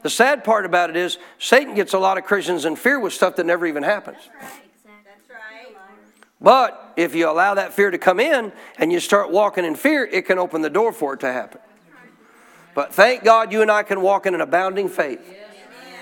[0.02, 3.12] The sad part about it is Satan gets a lot of Christians in fear with
[3.12, 4.18] stuff that never even happens.
[6.40, 10.06] But if you allow that fear to come in and you start walking in fear,
[10.06, 11.60] it can open the door for it to happen.
[12.74, 15.20] But thank God you and I can walk in an abounding faith.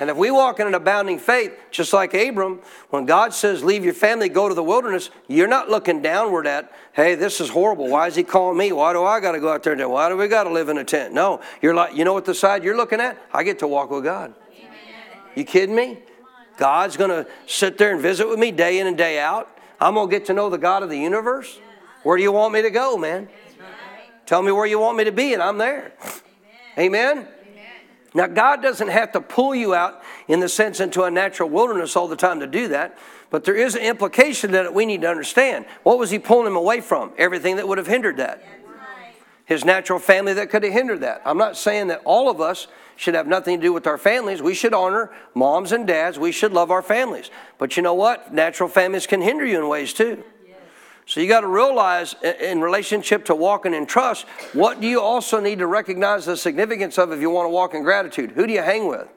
[0.01, 3.85] And if we walk in an abounding faith, just like Abram, when God says, Leave
[3.85, 7.89] your family, go to the wilderness, you're not looking downward at, Hey, this is horrible.
[7.89, 8.71] Why is he calling me?
[8.73, 10.51] Why do I got to go out there and do Why do we got to
[10.51, 11.13] live in a tent?
[11.13, 13.21] No, you're like, you know what the side you're looking at?
[13.33, 14.35] I get to walk with God.
[15.35, 15.99] You kidding me?
[16.57, 19.49] God's going to sit there and visit with me day in and day out.
[19.81, 21.59] I'm going to get to know the God of the universe.
[22.03, 23.29] Where do you want me to go, man?
[24.27, 25.93] Tell me where you want me to be, and I'm there.
[26.77, 27.29] Amen.
[28.15, 31.95] Now, God doesn't have to pull you out in the sense into a natural wilderness
[31.95, 32.97] all the time to do that,
[33.31, 35.67] but there is an implication that we need to understand.
[35.83, 37.13] What was He pulling him away from?
[37.19, 38.43] Everything that would have hindered that.
[39.45, 41.23] His natural family that could have hindered that.
[41.25, 42.67] I'm not saying that all of us
[42.97, 44.43] should have nothing to do with our families.
[44.43, 46.19] We should honor moms and dads.
[46.19, 47.31] We should love our families.
[47.57, 48.35] But you know what?
[48.35, 50.25] Natural families can hinder you in ways too.
[51.09, 55.41] So you got to realize in relationship to walking in trust, what do you also
[55.41, 58.33] need to recognize the significance of if you want to walk in gratitude?
[58.33, 59.09] Who do you hang with?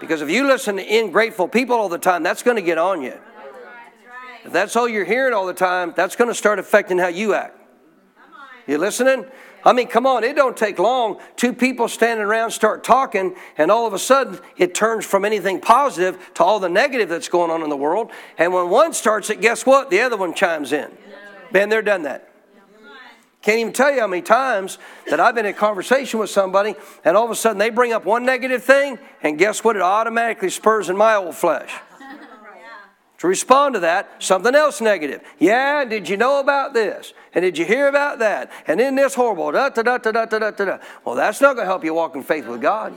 [0.00, 3.00] Because if you listen to ingrateful people all the time, that's going to get on
[3.00, 3.16] you.
[4.44, 7.32] If that's all you're hearing all the time, that's going to start affecting how you
[7.32, 7.60] act.
[8.66, 9.24] You listening?
[9.64, 11.18] I mean, come on, it don't take long.
[11.36, 15.60] Two people standing around start talking, and all of a sudden it turns from anything
[15.60, 18.10] positive to all the negative that's going on in the world.
[18.36, 19.90] And when one starts it, guess what?
[19.90, 20.90] The other one chimes in.
[21.50, 22.30] Been there, done that.
[23.40, 26.74] Can't even tell you how many times that I've been in conversation with somebody
[27.04, 29.76] and all of a sudden they bring up one negative thing, and guess what?
[29.76, 31.70] It automatically spurs in my old flesh.
[33.24, 35.22] To respond to that, something else negative.
[35.38, 37.14] Yeah, did you know about this?
[37.32, 38.52] And did you hear about that?
[38.66, 39.50] And isn't this horrible?
[39.50, 40.78] Da, da, da, da, da, da, da, da.
[41.06, 42.92] Well, that's not going to help you walk in faith with God.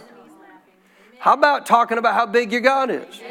[1.19, 3.21] How about talking about how big your God is?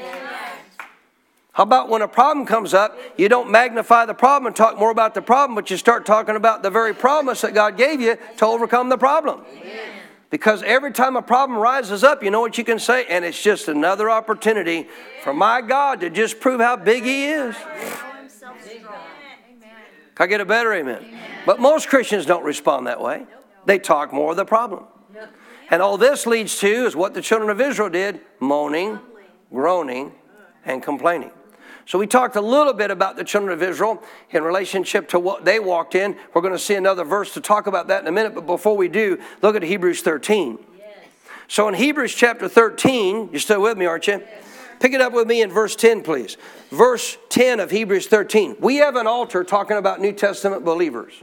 [1.52, 4.90] How about when a problem comes up, you don't magnify the problem and talk more
[4.90, 8.16] about the problem, but you start talking about the very promise that God gave you
[8.38, 9.44] to overcome the problem?
[9.52, 9.95] Amen.
[10.28, 13.06] Because every time a problem rises up, you know what you can say?
[13.06, 14.88] And it's just another opportunity
[15.22, 17.54] for my God to just prove how big He is.
[20.14, 21.04] Can I get a better amen?
[21.44, 23.26] But most Christians don't respond that way.
[23.66, 24.84] They talk more of the problem.
[25.70, 28.98] And all this leads to is what the children of Israel did moaning,
[29.52, 30.12] groaning,
[30.64, 31.30] and complaining.
[31.87, 35.44] So we talked a little bit about the children of Israel in relationship to what
[35.44, 36.16] they walked in.
[36.35, 38.77] We're going to see another verse to talk about that in a minute, but before
[38.77, 40.59] we do, look at Hebrews 13.
[40.77, 40.88] Yes.
[41.46, 44.18] So in Hebrews chapter 13, you're still with me, aren't you?
[44.18, 44.44] Yes.
[44.81, 46.37] Pick it up with me in verse 10, please.
[46.70, 48.57] Verse 10 of Hebrews 13.
[48.59, 51.14] We have an altar talking about New Testament believers.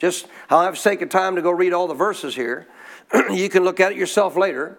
[0.00, 2.66] Just, I'll have sake of time to go read all the verses here.
[3.30, 4.78] you can look at it yourself later.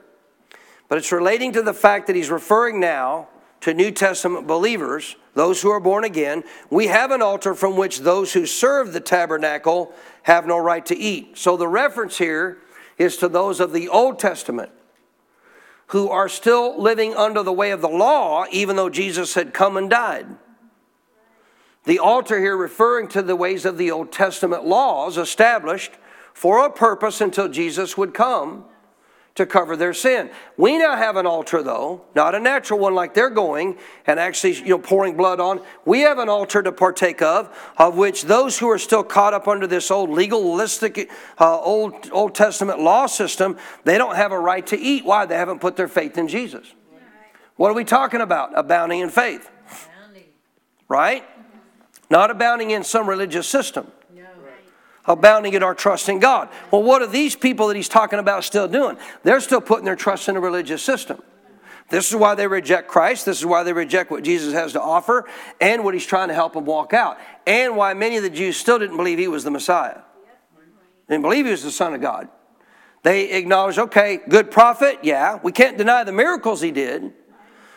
[0.90, 3.30] But it's relating to the fact that he's referring now
[3.63, 7.99] to New Testament believers, those who are born again, we have an altar from which
[7.99, 11.38] those who serve the tabernacle have no right to eat.
[11.38, 12.58] So the reference here
[12.97, 14.69] is to those of the Old Testament
[15.88, 19.78] who are still living under the way of the law, even though Jesus had come
[19.78, 20.28] and died.
[21.86, 25.93] The altar here referring to the ways of the Old Testament laws established
[26.34, 28.65] for a purpose until Jesus would come
[29.36, 30.30] to cover their sin.
[30.58, 34.54] We now have an altar, though, not a natural one like they're going and actually
[34.58, 35.62] you know, pouring blood on.
[35.86, 39.48] We have an altar to partake of, of which those who are still caught up
[39.48, 44.65] under this old legalistic, uh, old, old Testament law system, they don't have a right
[44.67, 45.04] to eat.
[45.04, 45.26] Why?
[45.26, 46.72] They haven't put their faith in Jesus.
[47.56, 48.58] What are we talking about?
[48.58, 49.50] Abounding in faith.
[50.88, 51.24] Right?
[52.12, 53.91] Not abounding in some religious system
[55.06, 56.50] abounding in our trust in God.
[56.72, 58.98] Well, what are these people that he's talking about still doing?
[59.24, 61.22] They're still putting their trust in a religious system.
[61.89, 63.26] This is why they reject Christ.
[63.26, 66.34] This is why they reject what Jesus has to offer and what he's trying to
[66.34, 67.18] help them walk out.
[67.46, 70.00] And why many of the Jews still didn't believe he was the Messiah.
[71.08, 72.30] They didn't believe he was the Son of God.
[73.04, 75.39] They acknowledged, okay, good prophet, yeah.
[75.44, 77.13] We can't deny the miracles he did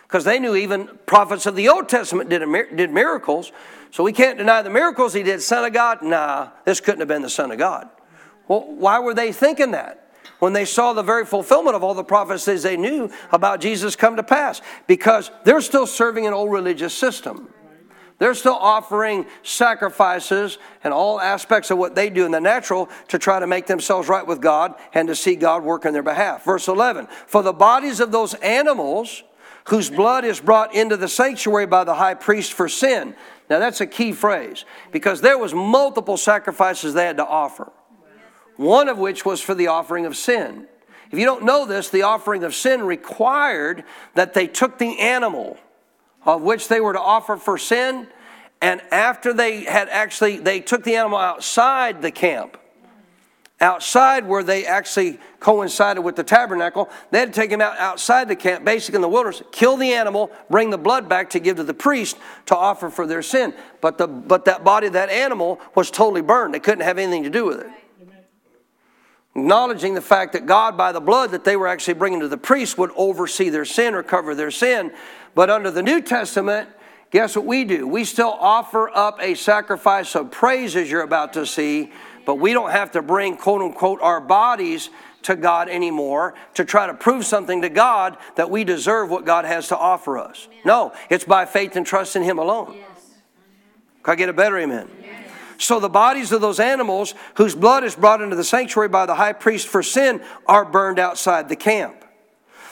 [0.06, 2.42] because they knew even prophets of the Old Testament did,
[2.76, 3.50] did miracles.
[3.90, 5.42] So we can't deny the miracles he did.
[5.42, 6.02] Son of God?
[6.02, 7.88] Nah, this couldn't have been the Son of God.
[8.46, 10.02] Well, why were they thinking that?
[10.38, 14.16] When they saw the very fulfillment of all the prophecies they knew about Jesus come
[14.16, 14.60] to pass.
[14.86, 17.48] Because they're still serving an old religious system.
[18.18, 23.18] They're still offering sacrifices and all aspects of what they do in the natural to
[23.18, 26.44] try to make themselves right with God and to see God work on their behalf.
[26.44, 29.22] Verse 11 For the bodies of those animals
[29.68, 33.14] whose blood is brought into the sanctuary by the high priest for sin.
[33.50, 37.72] Now that's a key phrase because there was multiple sacrifices they had to offer.
[38.56, 40.66] One of which was for the offering of sin.
[41.10, 45.58] If you don't know this, the offering of sin required that they took the animal
[46.24, 48.08] of which they were to offer for sin
[48.60, 52.56] and after they had actually they took the animal outside the camp
[53.60, 56.90] outside where they actually coincided with the tabernacle.
[57.10, 59.92] They had to take him out outside the camp, basically in the wilderness, kill the
[59.94, 63.54] animal, bring the blood back to give to the priest to offer for their sin.
[63.80, 66.52] But, the, but that body that animal was totally burned.
[66.52, 67.68] They couldn't have anything to do with it.
[69.34, 72.38] Acknowledging the fact that God, by the blood that they were actually bringing to the
[72.38, 74.92] priest, would oversee their sin or cover their sin.
[75.34, 76.70] But under the New Testament,
[77.10, 77.86] guess what we do?
[77.86, 81.92] We still offer up a sacrifice of praise, as you're about to see,
[82.26, 84.90] but we don't have to bring, quote unquote, our bodies
[85.22, 89.44] to God anymore to try to prove something to God that we deserve what God
[89.44, 90.48] has to offer us.
[90.64, 92.76] No, it's by faith and trust in Him alone.
[94.02, 94.90] Can I get a better amen?
[95.58, 99.14] So the bodies of those animals whose blood is brought into the sanctuary by the
[99.14, 102.04] high priest for sin are burned outside the camp.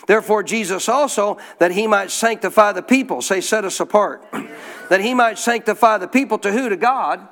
[0.07, 4.22] Therefore, Jesus also, that he might sanctify the people, say, set us apart,
[4.90, 6.68] that he might sanctify the people to who?
[6.68, 7.26] To God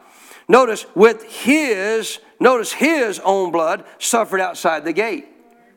[0.52, 5.26] Notice, with his, notice his own blood suffered outside the gate.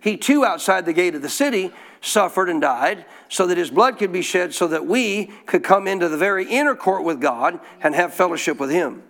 [0.02, 1.72] He too, outside the gate of the city,
[2.02, 5.88] suffered and died so that his blood could be shed so that we could come
[5.88, 9.04] into the very inner court with God and have fellowship with him.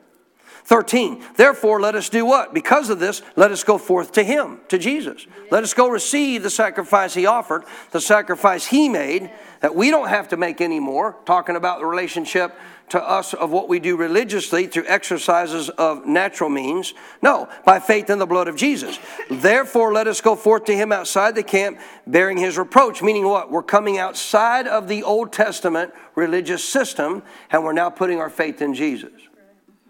[0.65, 1.23] 13.
[1.35, 2.53] Therefore, let us do what?
[2.53, 5.27] Because of this, let us go forth to Him, to Jesus.
[5.51, 9.29] Let us go receive the sacrifice He offered, the sacrifice He made,
[9.61, 11.17] that we don't have to make anymore.
[11.25, 12.51] Talking about the relationship
[12.89, 16.93] to us of what we do religiously through exercises of natural means.
[17.21, 18.99] No, by faith in the blood of Jesus.
[19.29, 23.01] Therefore, let us go forth to him outside the camp bearing his reproach.
[23.01, 23.51] Meaning what?
[23.51, 28.61] We're coming outside of the Old Testament religious system and we're now putting our faith
[28.61, 29.11] in Jesus.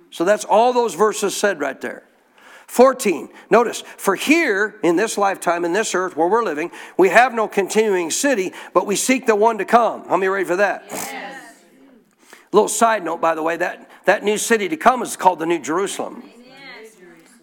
[0.09, 2.03] So that's all those verses said right there.
[2.67, 3.29] 14.
[3.49, 7.47] Notice, for here in this lifetime, in this earth where we're living, we have no
[7.47, 10.07] continuing city, but we seek the one to come.
[10.07, 10.85] How many ready for that?
[10.89, 11.34] Yes.
[12.55, 15.45] Little side note, by the way, that, that new city to come is called the
[15.45, 16.23] New Jerusalem.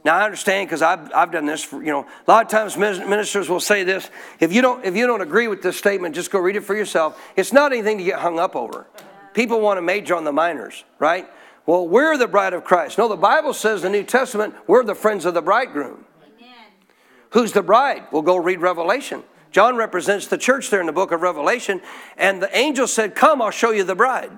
[0.07, 1.63] Now I understand because I've, I've done this.
[1.63, 4.09] For, you know, a lot of times ministers will say this.
[4.41, 6.75] If you don't if you don't agree with this statement, just go read it for
[6.75, 7.23] yourself.
[7.37, 8.87] It's not anything to get hung up over.
[9.35, 11.29] People want to major on the minors, right?
[11.67, 12.97] Well, we're the bride of Christ.
[12.97, 16.07] No, the Bible says the New Testament, we're the friends of the bridegroom.
[16.25, 16.55] Amen.
[17.33, 18.05] Who's the bride?
[18.13, 19.25] We'll go read Revelation.
[19.51, 21.83] John represents the church there in the book of Revelation,
[22.17, 24.31] and the angel said, Come, I'll show you the bride.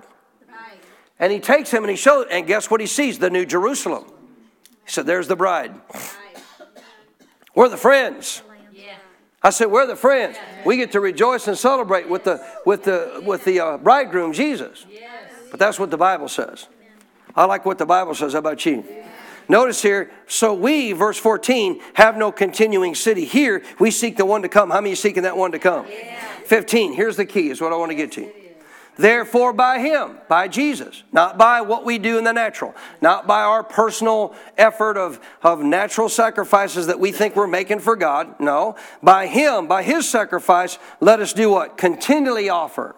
[1.25, 3.18] And he takes him and he shows, and guess what he sees?
[3.18, 4.05] The New Jerusalem.
[4.85, 5.75] He said, There's the bride.
[7.55, 8.43] We're the friends.
[9.43, 10.37] I said, We're the friends.
[10.66, 14.85] We get to rejoice and celebrate with the with the with the uh, bridegroom Jesus.
[15.51, 16.66] But that's what the Bible says.
[17.35, 18.35] I like what the Bible says.
[18.35, 18.85] How about you?
[19.49, 23.25] Notice here, so we, verse 14, have no continuing city.
[23.25, 24.68] Here, we seek the one to come.
[24.68, 25.87] How many seeking that one to come?
[26.45, 28.44] 15, here's the key, is what I want to get to.
[28.97, 33.43] Therefore, by Him, by Jesus, not by what we do in the natural, not by
[33.43, 38.39] our personal effort of, of natural sacrifices that we think we're making for God.
[38.41, 41.77] No, by Him, by His sacrifice, let us do what?
[41.77, 42.95] Continually offer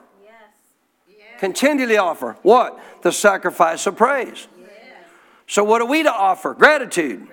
[1.39, 2.79] Continually offer what?
[3.03, 4.49] The sacrifice of praise.
[5.47, 6.55] So, what are we to offer?
[6.55, 7.29] Gratitude.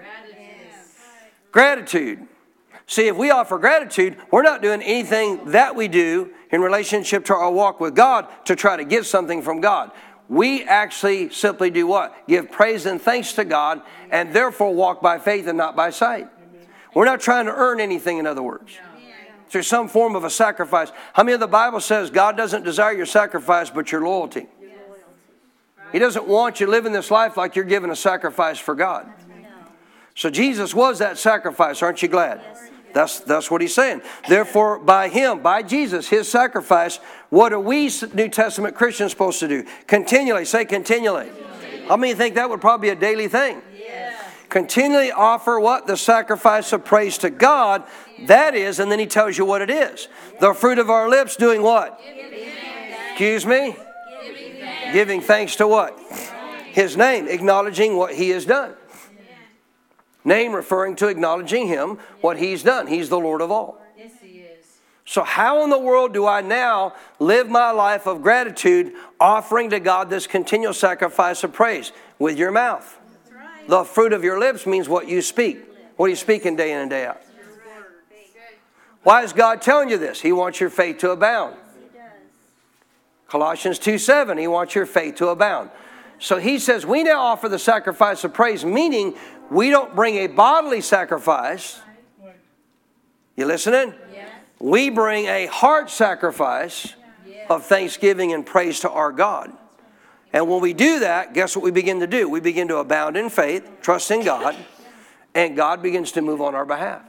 [1.52, 2.28] Gratitude.
[2.86, 7.34] See, if we offer gratitude, we're not doing anything that we do in relationship to
[7.34, 9.92] our walk with God to try to get something from God.
[10.30, 12.16] We actually simply do what?
[12.28, 16.30] Give praise and thanks to God and therefore walk by faith and not by sight.
[16.94, 18.78] We're not trying to earn anything, in other words
[19.54, 20.92] through some form of a sacrifice.
[21.14, 24.48] How many of the Bible says God doesn't desire your sacrifice but your loyalty?
[25.92, 29.08] He doesn't want you living this life like you're giving a sacrifice for God.
[30.16, 31.84] So Jesus was that sacrifice.
[31.84, 32.42] Aren't you glad?
[32.94, 34.02] That's, that's what he's saying.
[34.30, 36.98] Therefore, by him, by Jesus, his sacrifice,
[37.30, 39.66] what are we New Testament Christians supposed to do?
[39.88, 40.46] Continually.
[40.46, 41.30] Say continually.
[41.88, 43.62] How many think that would probably be a daily thing?
[44.54, 45.88] Continually offer what?
[45.88, 47.84] The sacrifice of praise to God.
[48.28, 50.08] That is, and then he tells you what it is.
[50.40, 52.00] The fruit of our lips doing what?
[53.10, 53.76] Excuse me?
[54.22, 54.94] Giving thanks.
[54.94, 56.00] Giving thanks to what?
[56.72, 58.76] His name, acknowledging what he has done.
[60.26, 62.88] Name referring to acknowledging him, what he's done.
[62.88, 63.82] He's the Lord of all.
[65.06, 69.80] So, how in the world do I now live my life of gratitude, offering to
[69.80, 71.92] God this continual sacrifice of praise?
[72.20, 73.00] With your mouth.
[73.68, 75.60] The fruit of your lips means what you speak.
[75.98, 77.22] What are you speaking day in and day out?
[79.04, 80.22] Why is God telling you this?
[80.22, 81.58] He wants your faith to abound.
[83.28, 85.70] Colossians 2 7, He wants your faith to abound.
[86.20, 89.16] So He says, We now offer the sacrifice of praise, meaning
[89.50, 91.80] we don't bring a bodily sacrifice.
[93.36, 93.94] You listening?
[94.60, 96.94] We bring a heart sacrifice
[97.50, 99.52] of thanksgiving and praise to our God.
[100.32, 102.28] And when we do that, guess what we begin to do?
[102.30, 104.56] We begin to abound in faith, trust in God,
[105.36, 107.02] and God begins to move on our behalf.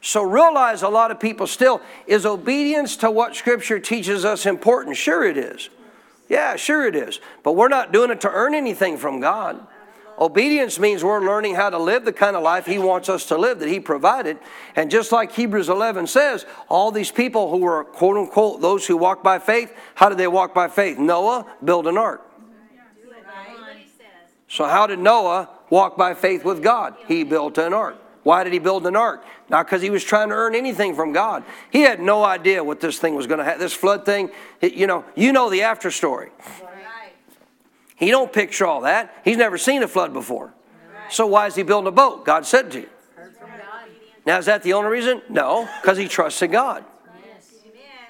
[0.00, 4.96] So realize a lot of people still, is obedience to what Scripture teaches us important?
[4.96, 5.70] Sure it is.
[6.28, 7.20] Yeah, sure it is.
[7.42, 9.66] But we're not doing it to earn anything from God.
[10.18, 13.38] Obedience means we're learning how to live the kind of life He wants us to
[13.38, 14.38] live that He provided.
[14.76, 18.96] And just like Hebrews 11 says, all these people who were quote unquote those who
[18.96, 20.98] walk by faith, how did they walk by faith?
[20.98, 22.28] Noah built an ark.
[24.48, 26.94] So, how did Noah walk by faith with God?
[27.08, 27.96] He built an ark.
[28.22, 29.24] Why did he build an ark?
[29.48, 31.44] Not because he was trying to earn anything from God.
[31.70, 33.58] He had no idea what this thing was going to have.
[33.58, 36.30] This flood thing, you know, you know the after story.
[37.96, 39.14] He don't picture all that.
[39.24, 40.54] He's never seen a flood before.
[41.10, 42.24] So why is he building a boat?
[42.24, 42.80] God said to.
[42.80, 42.88] You.
[44.24, 45.20] Now is that the only reason?
[45.28, 46.84] No, because he trusted God.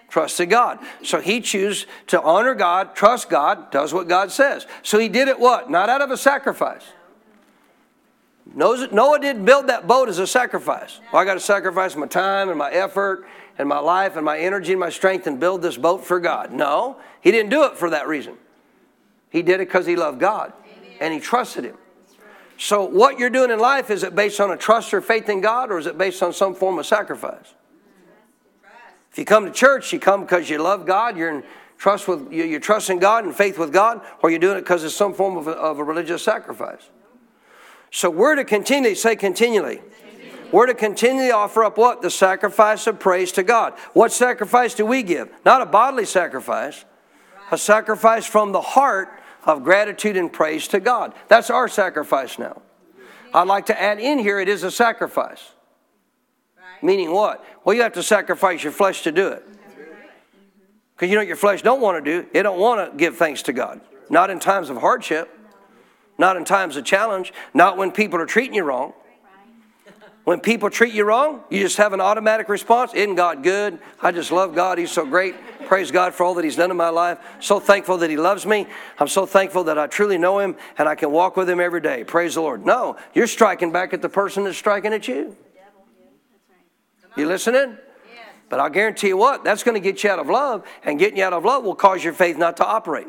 [0.08, 0.78] Trusted God.
[1.02, 4.66] So he chooses to honor God, trust God, does what God says.
[4.82, 5.70] So he did it what?
[5.70, 6.84] Not out of a sacrifice.
[8.54, 11.00] Noah didn't build that boat as a sacrifice.
[11.12, 13.26] Well, I got to sacrifice my time and my effort
[13.58, 16.52] and my life and my energy and my strength and build this boat for God.
[16.52, 18.34] No, he didn't do it for that reason.
[19.30, 20.96] He did it because he loved God Amen.
[21.00, 21.76] and he trusted him.
[22.58, 25.40] So, what you're doing in life, is it based on a trust or faith in
[25.40, 27.54] God, or is it based on some form of sacrifice?
[29.10, 31.44] If you come to church, you come because you love God, you're in
[31.82, 34.94] Trust with you're trusting God and faith with God, or you're doing it because it's
[34.94, 36.88] some form of a, of a religious sacrifice.
[37.92, 39.82] So we're to continually say continually.
[40.50, 42.02] We're to continually offer up what?
[42.02, 43.74] The sacrifice of praise to God.
[43.92, 45.30] What sacrifice do we give?
[45.44, 46.84] Not a bodily sacrifice,
[47.50, 51.12] a sacrifice from the heart of gratitude and praise to God.
[51.28, 52.62] That's our sacrifice now.
[53.34, 55.52] I'd like to add in here it is a sacrifice.
[56.80, 57.44] Meaning what?
[57.64, 59.46] Well, you have to sacrifice your flesh to do it.
[60.94, 62.26] Because you know what your flesh don't want to do?
[62.32, 63.80] It don't want to give thanks to God.
[64.08, 65.30] Not in times of hardship,
[66.18, 68.92] not in times of challenge, not when people are treating you wrong.
[70.24, 72.94] When people treat you wrong, you just have an automatic response.
[72.94, 73.80] Isn't God good?
[74.00, 74.78] I just love God.
[74.78, 75.34] He's so great.
[75.66, 77.18] Praise God for all that He's done in my life.
[77.40, 78.68] So thankful that He loves me.
[79.00, 81.80] I'm so thankful that I truly know Him and I can walk with Him every
[81.80, 82.04] day.
[82.04, 82.64] Praise the Lord.
[82.64, 85.36] No, you're striking back at the person that's striking at you.
[87.16, 87.76] You listening?
[88.48, 91.16] But I'll guarantee you what, that's going to get you out of love, and getting
[91.16, 93.08] you out of love will cause your faith not to operate.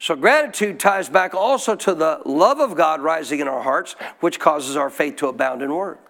[0.00, 4.38] So, gratitude ties back also to the love of God rising in our hearts, which
[4.38, 6.00] causes our faith to abound in work.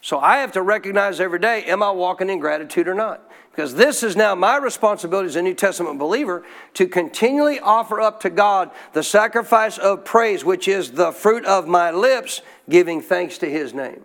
[0.00, 3.30] So, I have to recognize every day am I walking in gratitude or not?
[3.50, 6.44] Because this is now my responsibility as a New Testament believer
[6.74, 11.68] to continually offer up to God the sacrifice of praise, which is the fruit of
[11.68, 14.04] my lips, giving thanks to His name.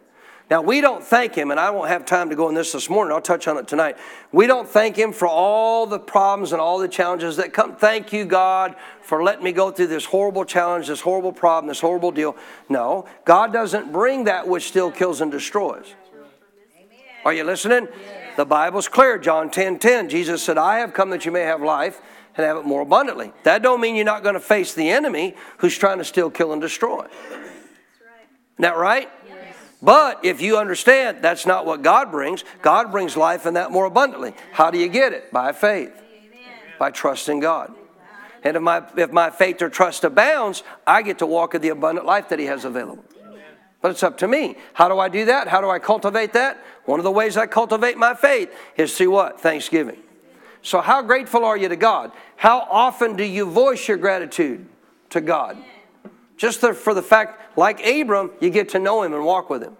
[0.49, 2.89] Now, we don't thank Him, and I won't have time to go in this this
[2.89, 3.13] morning.
[3.13, 3.97] I'll touch on it tonight.
[4.31, 7.75] We don't thank Him for all the problems and all the challenges that come.
[7.75, 11.79] Thank you, God, for letting me go through this horrible challenge, this horrible problem, this
[11.79, 12.35] horrible deal.
[12.67, 15.93] No, God doesn't bring that which still kills and destroys.
[17.23, 17.87] Are you listening?
[18.35, 19.19] The Bible's clear.
[19.19, 20.09] John 10 10.
[20.09, 22.01] Jesus said, I have come that you may have life
[22.35, 23.33] and have it more abundantly.
[23.43, 26.53] That don't mean you're not going to face the enemy who's trying to still kill,
[26.53, 27.05] and destroy.
[27.31, 29.09] Isn't that right?
[29.81, 33.85] But if you understand that's not what God brings, God brings life and that more
[33.85, 34.33] abundantly.
[34.51, 35.31] How do you get it?
[35.31, 35.93] By faith,
[36.77, 37.73] by trusting God.
[38.43, 41.69] And if my, if my faith or trust abounds, I get to walk in the
[41.69, 43.03] abundant life that He has available.
[43.81, 44.57] But it's up to me.
[44.73, 45.47] How do I do that?
[45.47, 46.61] How do I cultivate that?
[46.85, 49.39] One of the ways I cultivate my faith is through what?
[49.39, 49.99] Thanksgiving.
[50.61, 52.11] So, how grateful are you to God?
[52.35, 54.67] How often do you voice your gratitude
[55.11, 55.57] to God?
[56.39, 59.75] Just for the fact, like Abram, you get to know him and walk with him.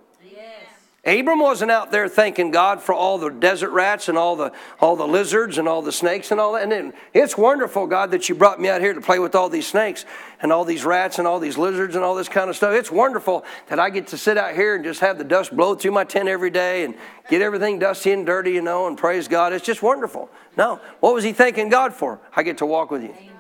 [1.06, 4.52] Abram wasn't out there thanking God for all the desert rats and all the
[4.82, 6.64] all the lizards and all the snakes and all that.
[6.64, 9.48] And then it's wonderful, God, that you brought me out here to play with all
[9.48, 10.04] these snakes
[10.42, 12.74] and all these rats and all these lizards and all this kind of stuff.
[12.74, 15.76] It's wonderful that I get to sit out here and just have the dust blow
[15.76, 16.94] through my tent every day and
[17.30, 19.54] get everything dusty and dirty, you know, and praise God.
[19.54, 20.30] It's just wonderful.
[20.58, 22.20] No, what was he thanking God for?
[22.36, 23.16] I get to walk with you.
[23.18, 23.32] Amen.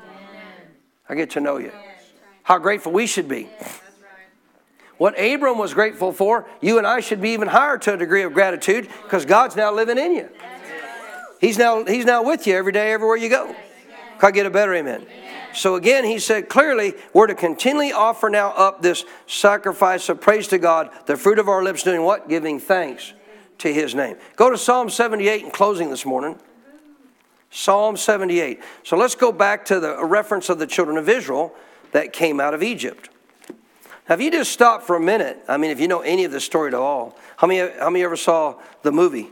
[1.09, 1.74] I get to know you
[2.50, 3.47] how grateful we should be.
[4.97, 8.24] What Abram was grateful for, you and I should be even higher to a degree
[8.24, 10.30] of gratitude because God's now living in you.
[11.39, 13.45] He's now, he's now with you every day, everywhere you go.
[13.45, 15.06] Can I get a better amen?
[15.54, 20.47] So again, he said clearly, we're to continually offer now up this sacrifice of praise
[20.47, 22.28] to God, the fruit of our lips doing what?
[22.30, 23.14] Giving thanks
[23.60, 24.18] to his name.
[24.36, 26.39] Go to Psalm 78 in closing this morning.
[27.52, 28.60] Psalm 78.
[28.84, 31.56] So let's go back to the reference of the children of Israel
[31.92, 33.10] that came out of Egypt.
[34.08, 36.32] Now, if you just stop for a minute, I mean, if you know any of
[36.32, 39.30] the story at all, how many, how many ever saw the movie?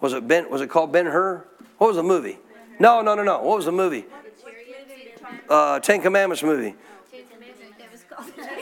[0.00, 0.48] Was it Ben?
[0.50, 1.44] Was it called Ben Hur?
[1.78, 2.38] What was the movie?
[2.78, 3.42] No, no, no, no.
[3.42, 4.04] What was the movie?
[5.48, 6.74] Uh, Ten Commandments movie.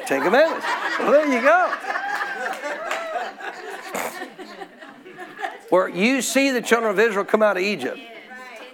[0.07, 0.67] Ten Commandments.
[0.99, 1.73] Well, there you go.
[5.69, 7.99] Where you see the children of Israel come out of Egypt.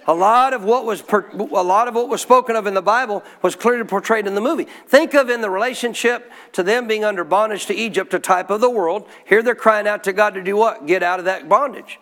[0.09, 2.81] A lot of what was per, a lot of what was spoken of in the
[2.81, 4.65] Bible was clearly portrayed in the movie.
[4.87, 8.61] Think of in the relationship to them being under bondage to Egypt, a type of
[8.61, 9.07] the world.
[9.25, 10.85] Here they're crying out to God to do what?
[10.85, 11.99] Get out of that bondage.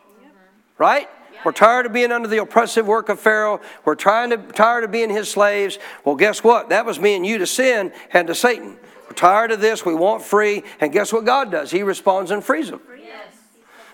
[0.78, 1.10] Right?
[1.44, 3.60] We're tired of being under the oppressive work of Pharaoh.
[3.86, 5.80] We're trying to, tired of being his slaves.
[6.04, 6.70] Well, guess what?
[6.70, 8.78] That was me and you to sin and to Satan.
[9.08, 9.86] We're tired of this.
[9.86, 10.64] We want free.
[10.80, 11.72] And guess what God does?
[11.72, 12.82] He responds and frees them.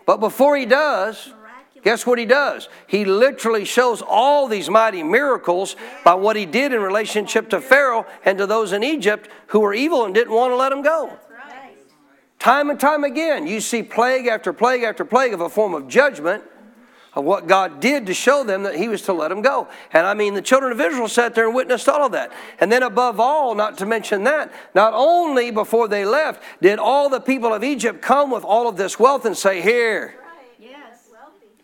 [0.06, 1.34] But before he does,
[1.84, 2.70] Guess what he does?
[2.86, 8.06] He literally shows all these mighty miracles by what he did in relationship to Pharaoh
[8.24, 11.18] and to those in Egypt who were evil and didn't want to let him go.
[12.38, 15.88] Time and time again, you see plague after plague after plague of a form of
[15.88, 16.44] judgment
[17.14, 19.68] of what God did to show them that He was to let them go.
[19.94, 22.32] And I mean, the children of Israel sat there and witnessed all of that.
[22.60, 27.10] And then, above all, not to mention that, not only before they left did all
[27.10, 30.16] the people of Egypt come with all of this wealth and say, Here,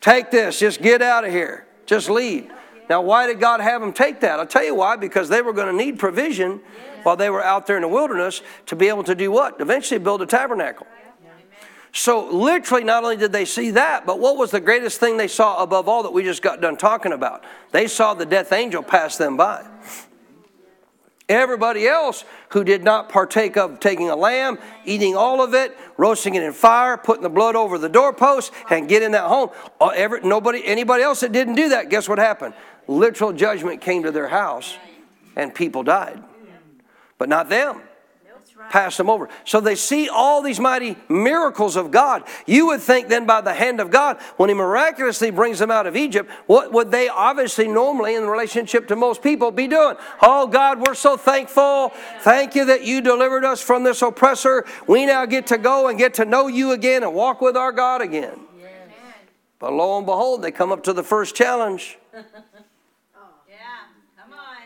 [0.07, 2.49] Take this, just get out of here, just leave.
[2.89, 4.39] Now, why did God have them take that?
[4.39, 6.61] I'll tell you why, because they were going to need provision
[7.03, 9.59] while they were out there in the wilderness to be able to do what?
[9.59, 10.87] Eventually build a tabernacle.
[11.91, 15.27] So, literally, not only did they see that, but what was the greatest thing they
[15.27, 17.43] saw above all that we just got done talking about?
[17.73, 19.65] They saw the death angel pass them by.
[21.27, 26.35] Everybody else who did not partake of taking a lamb, eating all of it, roasting
[26.35, 29.49] it in fire, putting the blood over the doorpost, and get in that home.
[29.81, 29.91] Uh,
[30.23, 32.53] nobody, anybody else that didn't do that, guess what happened?
[32.87, 34.77] Literal judgment came to their house,
[35.35, 36.23] and people died,
[37.17, 37.81] but not them
[38.69, 39.29] pass them over.
[39.45, 42.23] So they see all these mighty miracles of God.
[42.45, 45.87] You would think then by the hand of God, when He miraculously brings them out
[45.87, 49.95] of Egypt, what would they obviously normally in relationship to most people be doing?
[50.21, 51.91] Oh God, we're so thankful.
[52.21, 54.65] Thank you that you delivered us from this oppressor.
[54.87, 57.71] We now get to go and get to know you again and walk with our
[57.71, 58.39] God again.
[59.59, 61.97] But lo and behold, they come up to the first challenge.
[63.49, 64.21] Yeah.
[64.21, 64.57] Come on.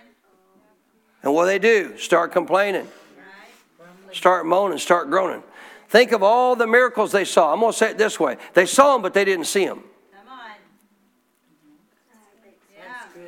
[1.24, 1.98] And what do they do?
[1.98, 2.88] Start complaining
[4.12, 5.44] start moaning, start groaning.
[5.90, 7.54] Think of all the miracles they saw.
[7.54, 9.84] I'm going to say it this way they saw them, but they didn't see them.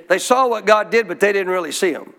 [0.07, 2.13] They saw what God did, but they didn't really see Him.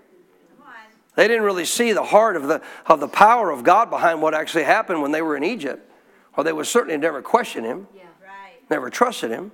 [1.16, 4.34] They didn't really see the heart of the, of the power of God behind what
[4.34, 5.88] actually happened when they were in Egypt.
[6.36, 8.02] Or they would certainly never question Him, yeah.
[8.24, 8.58] right.
[8.68, 9.52] never trusted Him,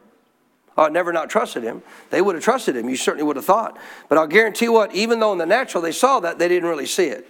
[0.75, 1.83] or never not trusted Him.
[2.09, 3.77] They would have trusted Him, you certainly would have thought.
[4.09, 6.69] But I'll guarantee you what, even though in the natural they saw that, they didn't
[6.69, 7.27] really see it.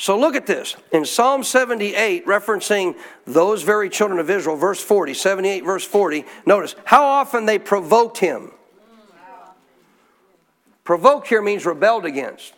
[0.00, 0.76] So look at this.
[0.92, 2.96] In Psalm 78, referencing
[3.26, 8.16] those very children of Israel, verse 40, 78, verse 40, notice how often they provoked
[8.16, 8.50] him.
[10.84, 12.54] Provoke here means rebelled against.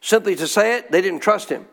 [0.00, 1.64] Simply to say it, they didn't trust him.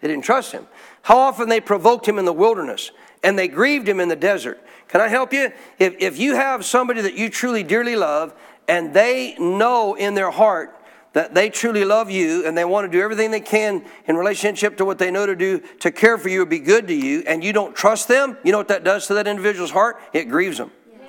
[0.00, 0.66] They didn't trust him.
[1.02, 4.58] How often they provoked him in the wilderness and they grieved him in the desert.
[4.88, 5.52] Can I help you?
[5.78, 8.32] If, if you have somebody that you truly dearly love
[8.66, 10.79] and they know in their heart
[11.12, 14.76] that they truly love you and they want to do everything they can in relationship
[14.76, 17.24] to what they know to do to care for you or be good to you,
[17.26, 20.00] and you don't trust them, you know what that does to that individual's heart?
[20.12, 20.70] It grieves them.
[20.92, 21.08] Yeah.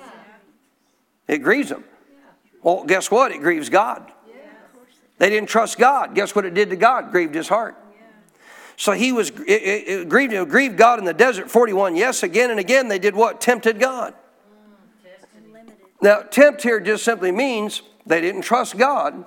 [1.28, 1.84] It grieves them.
[2.62, 3.32] Well, guess what?
[3.32, 4.10] It grieves God.
[4.28, 4.34] Yeah.
[5.18, 6.14] They didn't trust God.
[6.14, 7.10] Guess what it did to God?
[7.10, 7.76] Grieved his heart.
[8.76, 11.94] So he was it, it, it grieved, it grieved God in the desert 41.
[11.94, 13.40] Yes, again and again they did what?
[13.40, 14.14] Tempted God.
[15.44, 19.24] Mm, now, tempt here just simply means they didn't trust God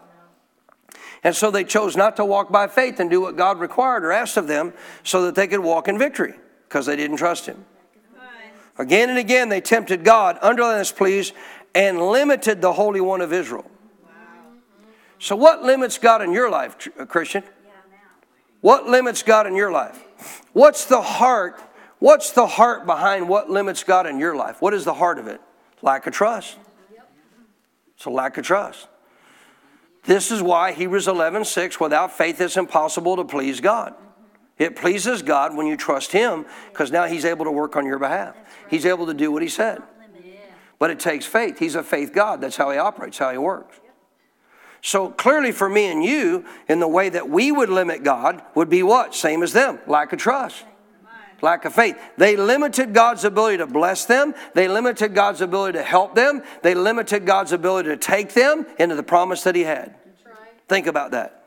[1.25, 4.11] and so they chose not to walk by faith and do what God required or
[4.11, 4.73] asked of them
[5.03, 6.35] so that they could walk in victory
[6.67, 7.65] because they didn't trust Him.
[8.77, 11.33] Again and again, they tempted God, underline this please,
[11.73, 13.65] and limited the Holy One of Israel.
[15.17, 17.43] So, what limits God in your life, uh, Christian?
[18.61, 19.99] What limits God in your life?
[20.53, 21.59] What's the heart?
[21.97, 24.61] What's the heart behind what limits God in your life?
[24.61, 25.41] What is the heart of it?
[25.81, 26.57] Lack of trust.
[27.95, 28.87] It's a lack of trust.
[30.05, 33.95] This is why Hebrews 11, 6, without faith it's impossible to please God.
[34.57, 37.99] It pleases God when you trust Him because now He's able to work on your
[37.99, 38.35] behalf.
[38.69, 39.81] He's able to do what He said.
[40.77, 41.59] But it takes faith.
[41.59, 42.41] He's a faith God.
[42.41, 43.79] That's how He operates, how He works.
[44.81, 48.69] So clearly, for me and you, in the way that we would limit God, would
[48.69, 49.15] be what?
[49.15, 50.63] Same as them lack of trust,
[51.41, 51.97] lack of faith.
[52.17, 56.75] They limited God's ability to bless them, they limited God's ability to help them, they
[56.75, 59.95] limited God's ability to take them into the promise that He had.
[60.67, 61.43] Think about that.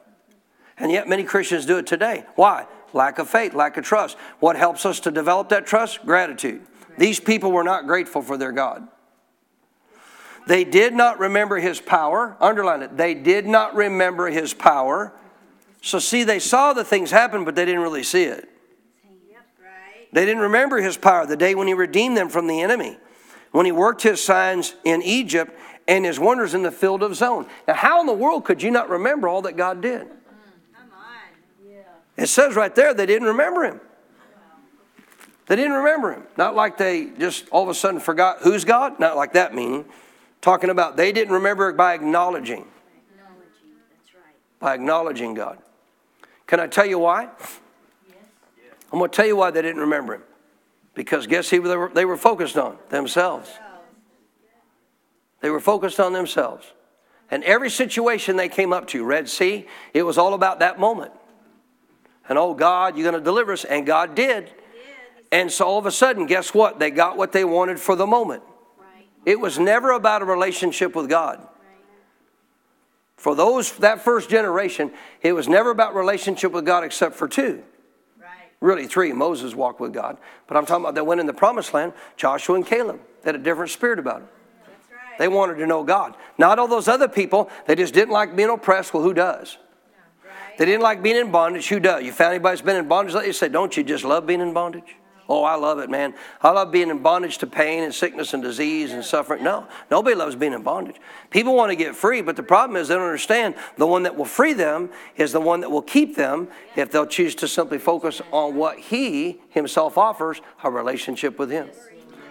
[0.78, 2.24] And yet, many Christians do it today.
[2.36, 2.66] Why?
[2.92, 4.16] Lack of faith, lack of trust.
[4.40, 6.04] What helps us to develop that trust?
[6.06, 6.62] Gratitude.
[6.96, 8.86] These people were not grateful for their God.
[10.46, 12.36] They did not remember his power.
[12.40, 12.96] Underline it.
[12.96, 15.12] They did not remember his power.
[15.82, 18.48] So, see, they saw the things happen, but they didn't really see it.
[20.12, 22.98] They didn't remember his power the day when he redeemed them from the enemy,
[23.52, 27.46] when he worked his signs in Egypt and his wonders in the field of Zoan.
[27.66, 30.06] Now, how in the world could you not remember all that God did?
[32.16, 33.80] It says right there they didn't remember him.
[35.46, 36.24] They didn't remember him.
[36.36, 38.98] Not like they just all of a sudden forgot who's God.
[38.98, 39.86] Not like that meaning.
[40.40, 42.66] Talking about they didn't remember it by acknowledging.
[44.58, 45.58] By acknowledging God.
[46.46, 47.28] Can I tell you why?
[48.92, 50.22] I'm going to tell you why they didn't remember him.
[50.94, 52.78] Because guess who they were, they were focused on?
[52.88, 53.50] Themselves.
[55.40, 56.66] They were focused on themselves.
[57.30, 61.12] And every situation they came up to, Red Sea, it was all about that moment.
[62.28, 63.64] And oh, God, you're going to deliver us.
[63.64, 64.50] And God did.
[65.30, 66.78] And so all of a sudden, guess what?
[66.78, 68.42] They got what they wanted for the moment.
[69.26, 71.46] It was never about a relationship with God.
[73.16, 77.62] For those that first generation, it was never about relationship with God except for two.
[78.60, 79.12] Really, three.
[79.12, 80.18] Moses walked with God.
[80.46, 83.00] But I'm talking about that went in the promised land, Joshua and Caleb.
[83.22, 84.28] They had a different spirit about them.
[85.18, 86.16] They wanted to know God.
[86.38, 88.94] Not all those other people, they just didn't like being oppressed.
[88.94, 89.58] Well, who does?
[90.58, 91.68] They didn't like being in bondage.
[91.68, 92.02] Who does?
[92.02, 93.14] You found anybody that's been in bondage?
[93.14, 94.96] Let you say, don't you just love being in bondage?
[95.28, 96.14] Oh, I love it, man.
[96.40, 99.44] I love being in bondage to pain and sickness and disease and suffering.
[99.44, 100.96] No, nobody loves being in bondage.
[101.28, 104.16] People want to get free, but the problem is they don't understand the one that
[104.16, 107.78] will free them is the one that will keep them if they'll choose to simply
[107.78, 111.68] focus on what He Himself offers a relationship with Him.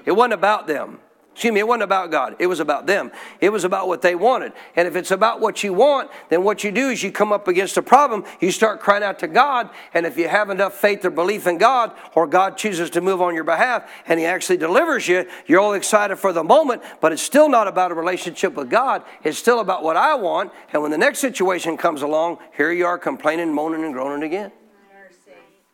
[0.06, 1.00] It wasn't about them.
[1.38, 2.36] Excuse me, it wasn't about God.
[2.40, 3.12] It was about them.
[3.42, 4.54] It was about what they wanted.
[4.76, 7.48] And if it's about what you want, then what you do is you come up
[7.48, 11.06] against a problem, you start crying out to God, and if you have enough faith
[11.06, 14.58] or belief in God, or God chooses to move on your behalf and He actually
[14.58, 18.56] delivers you, you're all excited for the moment, but it's still not about a relationship
[18.56, 19.04] with God.
[19.24, 20.52] It's still about what I want.
[20.74, 24.52] And when the next situation comes along, here you are complaining, moaning, and groaning again.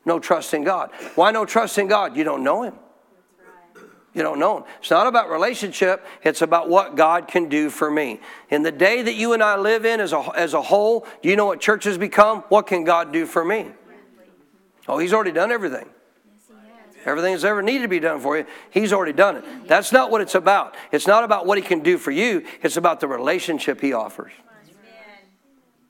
[0.04, 0.92] No trust in God.
[1.16, 2.18] Why no trust in God?
[2.18, 2.74] You don't know Him.
[4.14, 4.64] You don't know him.
[4.80, 8.20] It's not about relationship, it's about what God can do for me.
[8.50, 11.30] In the day that you and I live in as a, as a whole, do
[11.30, 12.42] you know what church has become?
[12.50, 13.72] What can God do for me?
[14.88, 15.90] Oh, He's already done everything.
[17.06, 19.68] Everything that's ever needed to be done for you, He's already done it.
[19.68, 20.76] That's not what it's about.
[20.92, 24.32] It's not about what He can do for you, it's about the relationship He offers.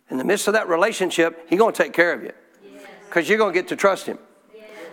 [0.10, 2.32] In the midst of that relationship, He's going to take care of you
[3.10, 4.18] because you're going to get to trust Him.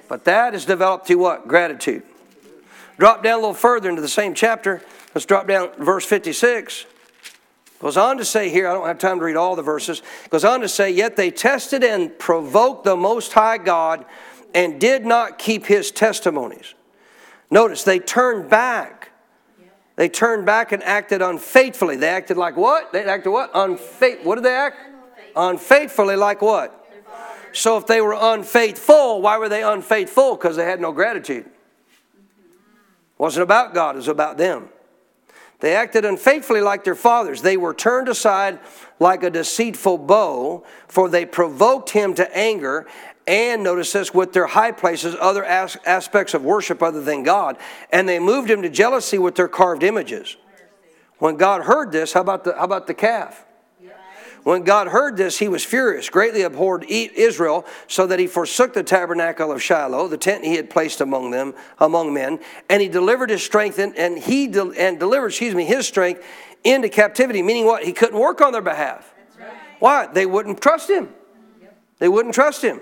[0.09, 1.47] But that is developed through what?
[1.47, 2.03] Gratitude.
[3.01, 4.82] Drop down a little further into the same chapter.
[5.14, 6.84] Let's drop down verse 56.
[7.78, 10.03] Goes on to say here, I don't have time to read all the verses.
[10.28, 14.05] Goes on to say, Yet they tested and provoked the Most High God
[14.55, 16.74] and did not keep his testimonies.
[17.51, 19.12] Notice, they turned back.
[19.96, 21.96] They turned back and acted unfaithfully.
[21.96, 22.92] They acted like what?
[22.92, 23.51] They acted what?
[23.55, 24.26] Unfaith.
[24.26, 24.76] What did they act?
[25.34, 26.76] Unfaithfully, like what?
[27.53, 30.36] So if they were unfaithful, why were they unfaithful?
[30.36, 31.51] Because they had no gratitude
[33.20, 34.70] wasn't about God, it was about them.
[35.60, 37.42] They acted unfaithfully like their fathers.
[37.42, 38.58] They were turned aside
[38.98, 42.86] like a deceitful bow, for they provoked him to anger.
[43.26, 47.58] And notice this with their high places, other as- aspects of worship other than God.
[47.92, 50.38] And they moved him to jealousy with their carved images.
[51.18, 53.44] When God heard this, how about the, how about the calf?
[54.43, 58.82] When God heard this, he was furious, greatly abhorred Israel, so that he forsook the
[58.82, 63.30] tabernacle of Shiloh, the tent he had placed among them, among men, and he delivered
[63.30, 66.24] his strength in, and he de- and delivered, excuse me, his strength
[66.64, 67.43] into captivity.
[67.43, 67.84] Meaning what?
[67.84, 69.12] He couldn't work on their behalf.
[69.38, 69.49] Right.
[69.78, 70.07] Why?
[70.07, 71.11] They wouldn't trust him.
[71.99, 72.80] They wouldn't trust him.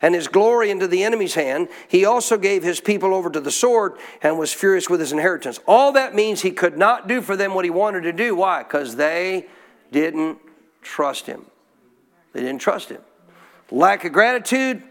[0.00, 1.68] And his glory into the enemy's hand.
[1.88, 5.58] He also gave his people over to the sword and was furious with his inheritance.
[5.66, 8.36] All that means he could not do for them what he wanted to do.
[8.36, 8.62] Why?
[8.62, 9.46] Because they
[9.90, 10.38] didn't
[10.88, 11.44] trust him.
[12.32, 13.02] They didn't trust him.
[13.70, 14.82] Lack of gratitude,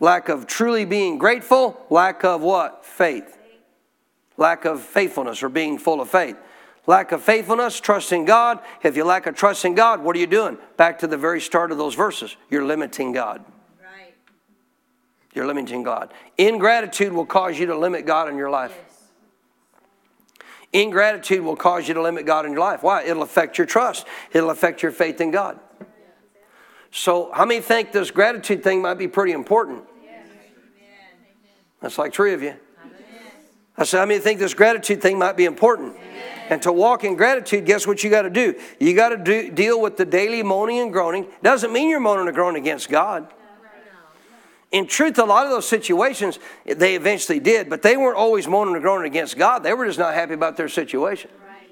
[0.00, 2.84] lack of truly being grateful, lack of what?
[2.84, 3.36] Faith.
[4.38, 6.36] Lack of faithfulness or being full of faith.
[6.86, 8.60] Lack of faithfulness, trusting God.
[8.82, 10.56] If you lack a trust in God, what are you doing?
[10.76, 12.36] Back to the very start of those verses.
[12.48, 13.44] You're limiting God.
[13.80, 14.14] Right.
[15.34, 16.12] You're limiting God.
[16.38, 18.85] Ingratitude will cause you to limit God in your life.
[20.82, 22.82] Ingratitude will cause you to limit God in your life.
[22.82, 23.02] Why?
[23.02, 25.58] It'll affect your trust, it'll affect your faith in God.
[26.90, 29.84] So, how many think this gratitude thing might be pretty important?
[31.80, 32.54] That's like three of you.
[33.78, 35.96] I said, how many think this gratitude thing might be important?
[36.48, 38.54] And to walk in gratitude, guess what you got to do?
[38.78, 41.26] You got to deal with the daily moaning and groaning.
[41.42, 43.32] Doesn't mean you're moaning and groaning against God.
[44.72, 48.74] In truth, a lot of those situations they eventually did, but they weren't always moaning
[48.74, 49.62] and groaning against God.
[49.62, 51.30] They were just not happy about their situation.
[51.46, 51.68] Right.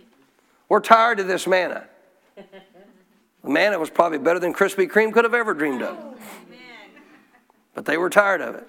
[0.69, 1.87] We're tired of this manna.
[2.37, 5.99] the manna was probably better than Krispy Kreme could have ever dreamed of.
[7.75, 8.69] But they were tired of it.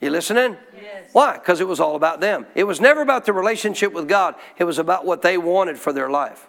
[0.00, 0.58] You listening?
[0.80, 1.08] Yes.
[1.12, 1.34] Why?
[1.34, 2.46] Because it was all about them.
[2.54, 5.92] It was never about the relationship with God, it was about what they wanted for
[5.92, 6.46] their life.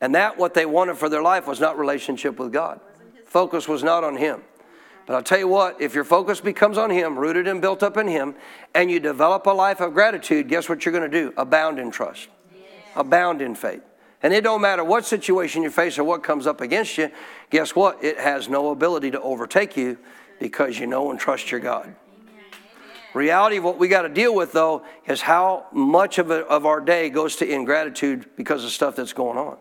[0.00, 2.80] And that, what they wanted for their life, was not relationship with God.
[3.26, 4.42] Focus was not on Him.
[5.06, 7.96] But I'll tell you what, if your focus becomes on Him, rooted and built up
[7.96, 8.34] in Him,
[8.74, 11.32] and you develop a life of gratitude, guess what you're going to do?
[11.36, 12.28] Abound in trust,
[12.94, 13.82] abound in faith.
[14.22, 17.10] And it don't matter what situation you face or what comes up against you,
[17.50, 18.02] guess what?
[18.04, 19.98] It has no ability to overtake you
[20.38, 21.94] because you know and trust your God.
[23.14, 26.64] Reality of what we got to deal with, though, is how much of, it, of
[26.64, 29.58] our day goes to ingratitude because of stuff that's going on.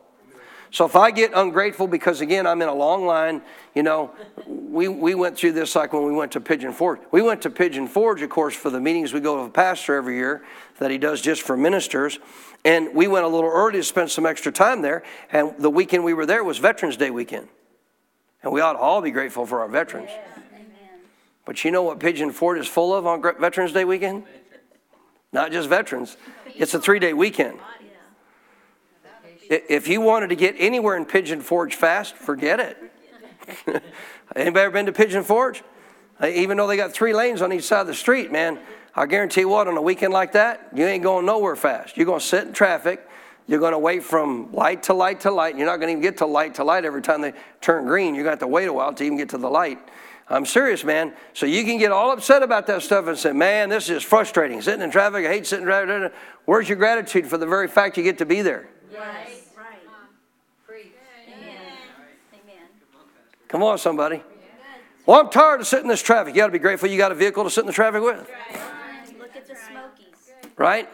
[0.72, 3.42] So if I get ungrateful because, again, I'm in a long line,
[3.76, 4.12] you know,
[4.48, 7.02] we, we went through this like when we went to Pigeon Forge.
[7.12, 9.96] We went to Pigeon Forge, of course, for the meetings we go to a pastor
[9.96, 10.44] every year
[10.80, 12.20] that he does just for ministers.
[12.64, 15.04] And we went a little early to spend some extra time there.
[15.30, 17.50] And the weekend we were there was Veterans Day weekend.
[18.42, 20.10] And we ought to all be grateful for our veterans.
[21.46, 24.24] But you know what Pigeon Forge is full of on Veterans Day weekend?
[25.34, 26.16] Not just veterans,
[26.56, 27.60] it's a three day weekend.
[29.52, 32.78] If you wanted to get anywhere in Pigeon Forge fast, forget it.
[34.36, 35.62] Anybody ever been to Pigeon Forge?
[36.22, 38.60] Uh, even though they got three lanes on each side of the street, man,
[38.96, 41.98] I guarantee you what, on a weekend like that, you ain't going nowhere fast.
[41.98, 43.06] You're going to sit in traffic.
[43.46, 45.58] You're going to wait from light to light to light.
[45.58, 48.16] You're not going to even get to light to light every time they turn green.
[48.16, 49.80] You're going to have to wait a while to even get to the light.
[50.30, 51.12] I'm serious, man.
[51.34, 54.62] So you can get all upset about that stuff and say, man, this is frustrating.
[54.62, 56.14] Sitting in traffic, I hate sitting in traffic.
[56.46, 58.70] Where's your gratitude for the very fact you get to be there?
[58.94, 59.42] Right.
[59.58, 60.92] Right.
[61.28, 61.50] Amen.
[62.34, 62.68] Amen.
[63.52, 64.24] Come on, somebody.
[65.06, 66.34] Well, I'm tired of sitting in this traffic.
[66.34, 68.18] You got to be grateful you got a vehicle to sit in the traffic with,
[69.20, 70.32] Look at the Smokies.
[70.58, 70.88] right?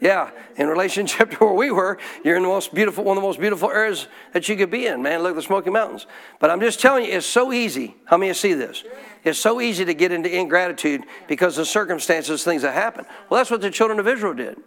[0.00, 3.26] Yeah, in relationship to where we were, you're in the most beautiful, one of the
[3.28, 5.22] most beautiful areas that you could be in, man.
[5.22, 6.08] Look at the Smoky Mountains.
[6.40, 7.94] But I'm just telling you, it's so easy.
[8.06, 8.82] How many of you see this?
[9.22, 13.04] It's so easy to get into ingratitude because of circumstances, things that happen.
[13.30, 14.58] Well, that's what the children of Israel did.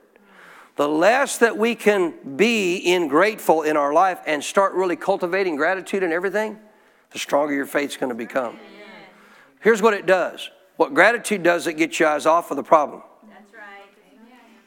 [0.76, 6.04] The less that we can be ingrateful in our life and start really cultivating gratitude
[6.04, 6.60] and everything,
[7.12, 8.60] the stronger your faith's going to become.
[9.62, 10.50] Here's what it does.
[10.76, 13.02] What gratitude does, it gets your eyes off of the problem.
[13.30, 13.86] That's right.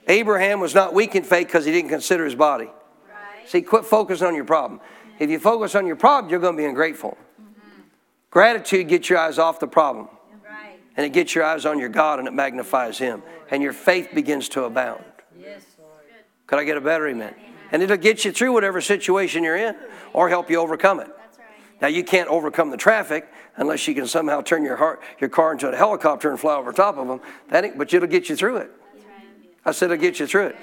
[0.08, 2.64] Abraham was not weak in faith because he didn't consider his body.
[2.64, 3.46] Right.
[3.46, 4.80] See, quit focusing on your problem.
[5.18, 7.18] If you focus on your problem, you're going to be ungrateful.
[7.40, 7.82] Mm-hmm.
[8.30, 10.08] Gratitude gets your eyes off the problem,
[10.42, 10.80] Right.
[10.96, 14.08] and it gets your eyes on your God, and it magnifies Him, and your faith
[14.14, 15.04] begins to abound.
[16.48, 17.34] Could I get a better amen?
[17.70, 19.76] And it'll get you through whatever situation you're in,
[20.12, 21.10] or help you overcome it.
[21.80, 25.52] Now you can't overcome the traffic unless you can somehow turn your heart, your car
[25.52, 27.20] into a helicopter and fly over top of them.
[27.50, 28.70] That ain't, but it'll get you through it.
[29.64, 30.56] I said it'll get you through it.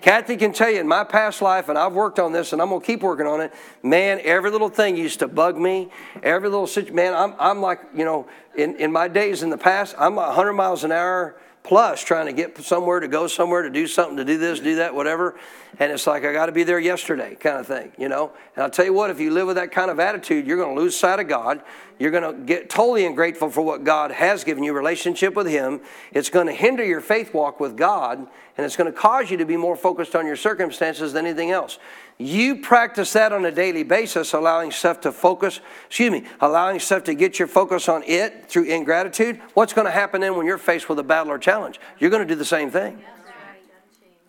[0.00, 2.68] Kathy can tell you in my past life, and I've worked on this, and I'm
[2.68, 3.52] gonna keep working on it.
[3.82, 5.90] Man, every little thing used to bug me.
[6.22, 9.58] Every little situation, man, I'm, I'm like, you know, in, in my days in the
[9.58, 13.70] past, I'm 100 miles an hour plus trying to get somewhere to go somewhere to
[13.70, 15.38] do something to do this do that whatever.
[15.78, 18.32] And it's like i got to be there yesterday kind of thing you know?
[18.56, 20.74] And i'll tell you what if you live with that kind of attitude you're going
[20.74, 21.62] to lose sight of god.
[21.98, 25.80] You're going to get totally ungrateful for what god has given you relationship with him.
[26.12, 29.36] It's going to hinder your faith walk with god and it's going to cause you
[29.36, 31.78] to be more focused on your circumstances than anything else
[32.18, 37.04] you practice that on a daily basis allowing stuff to focus excuse me allowing stuff
[37.04, 40.58] to get your focus on it through ingratitude what's going to happen then when you're
[40.58, 43.02] faced with a battle or challenge you're going to do the same thing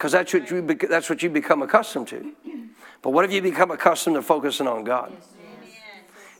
[0.04, 2.34] because that's what you that's what you become accustomed to.
[3.02, 5.14] But what if you become accustomed to focusing on God?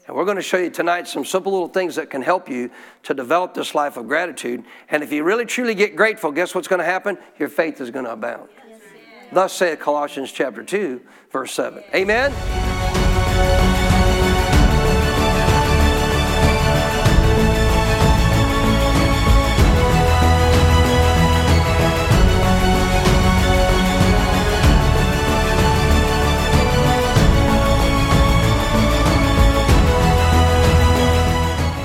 [0.06, 2.70] And we're going to show you tonight some simple little things that can help you
[3.04, 4.64] to develop this life of gratitude.
[4.90, 7.16] And if you really truly get grateful, guess what's going to happen?
[7.38, 8.50] Your faith is going to abound.
[9.34, 11.00] Thus saith Colossians chapter 2,
[11.32, 11.82] verse 7.
[11.92, 12.30] Amen.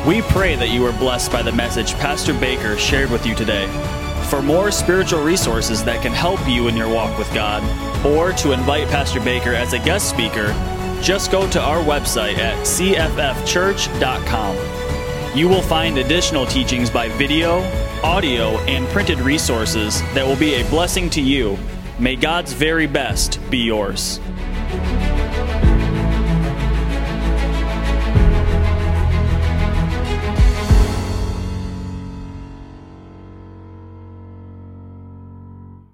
[0.08, 3.99] We pray that you were blessed by the message Pastor Baker shared with you today.
[4.30, 7.64] For more spiritual resources that can help you in your walk with God,
[8.06, 10.54] or to invite Pastor Baker as a guest speaker,
[11.02, 14.56] just go to our website at cffchurch.com.
[15.36, 17.62] You will find additional teachings by video,
[18.04, 21.58] audio, and printed resources that will be a blessing to you.
[21.98, 24.20] May God's very best be yours.